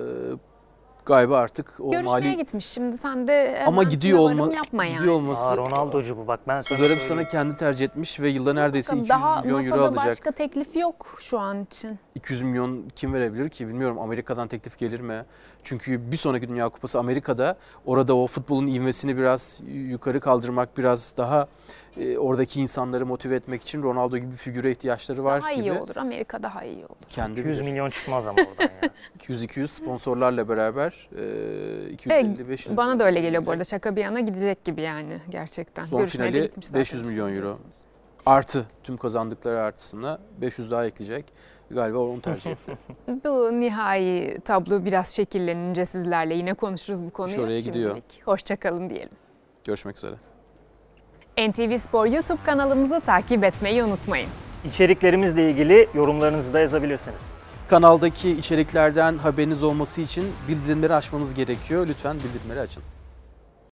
[1.06, 2.66] galiba artık o Görüşmeye mali gitmiş.
[2.66, 4.98] Şimdi sen de ama gidiyor olma yapma yani.
[4.98, 6.92] gidiyor olması Aa, Ronaldo'cu bu bak ben sana söyleyeyim.
[6.92, 10.06] Arabistan'a kendi tercih etmiş ve yılda neredeyse Bakın 200 daha milyon euro alacak.
[10.06, 11.98] başka teklif yok şu an için.
[12.14, 15.24] 200 milyon kim verebilir ki bilmiyorum Amerika'dan teklif gelir mi?
[15.64, 17.56] Çünkü bir sonraki Dünya Kupası Amerika'da
[17.86, 21.48] orada o futbolun ivmesini biraz yukarı kaldırmak biraz daha
[21.96, 25.64] e, oradaki insanları motive etmek için Ronaldo gibi bir figüre ihtiyaçları var daha gibi.
[25.64, 25.96] iyi olur.
[25.96, 26.96] Amerika daha iyi olur.
[27.08, 27.70] Kendi 200 bilir.
[27.70, 28.90] milyon çıkmaz ama oradan ya.
[29.18, 31.22] 200-200 sponsorlarla beraber e,
[32.06, 33.64] Evet, 250-500 Bana da öyle geliyor bu arada.
[33.64, 35.84] Şaka bir yana gidecek gibi yani gerçekten.
[35.84, 37.58] Son Görüşmeye finali gitmiş zaten 500 işte milyon euro.
[38.26, 41.24] Artı tüm kazandıkları artısına 500 daha ekleyecek.
[41.74, 42.78] Galiba onu tercih etti.
[43.24, 47.40] Bu nihai tablo biraz şekillenince sizlerle yine konuşuruz bu konuyu.
[47.40, 47.96] oraya gidiyor.
[48.24, 49.10] Hoşçakalın diyelim.
[49.64, 50.14] Görüşmek üzere.
[51.48, 54.28] NTV Spor YouTube kanalımızı takip etmeyi unutmayın.
[54.64, 57.32] İçeriklerimizle ilgili yorumlarınızı da yazabilirsiniz.
[57.68, 61.86] Kanaldaki içeriklerden haberiniz olması için bildirimleri açmanız gerekiyor.
[61.88, 62.82] Lütfen bildirimleri açın.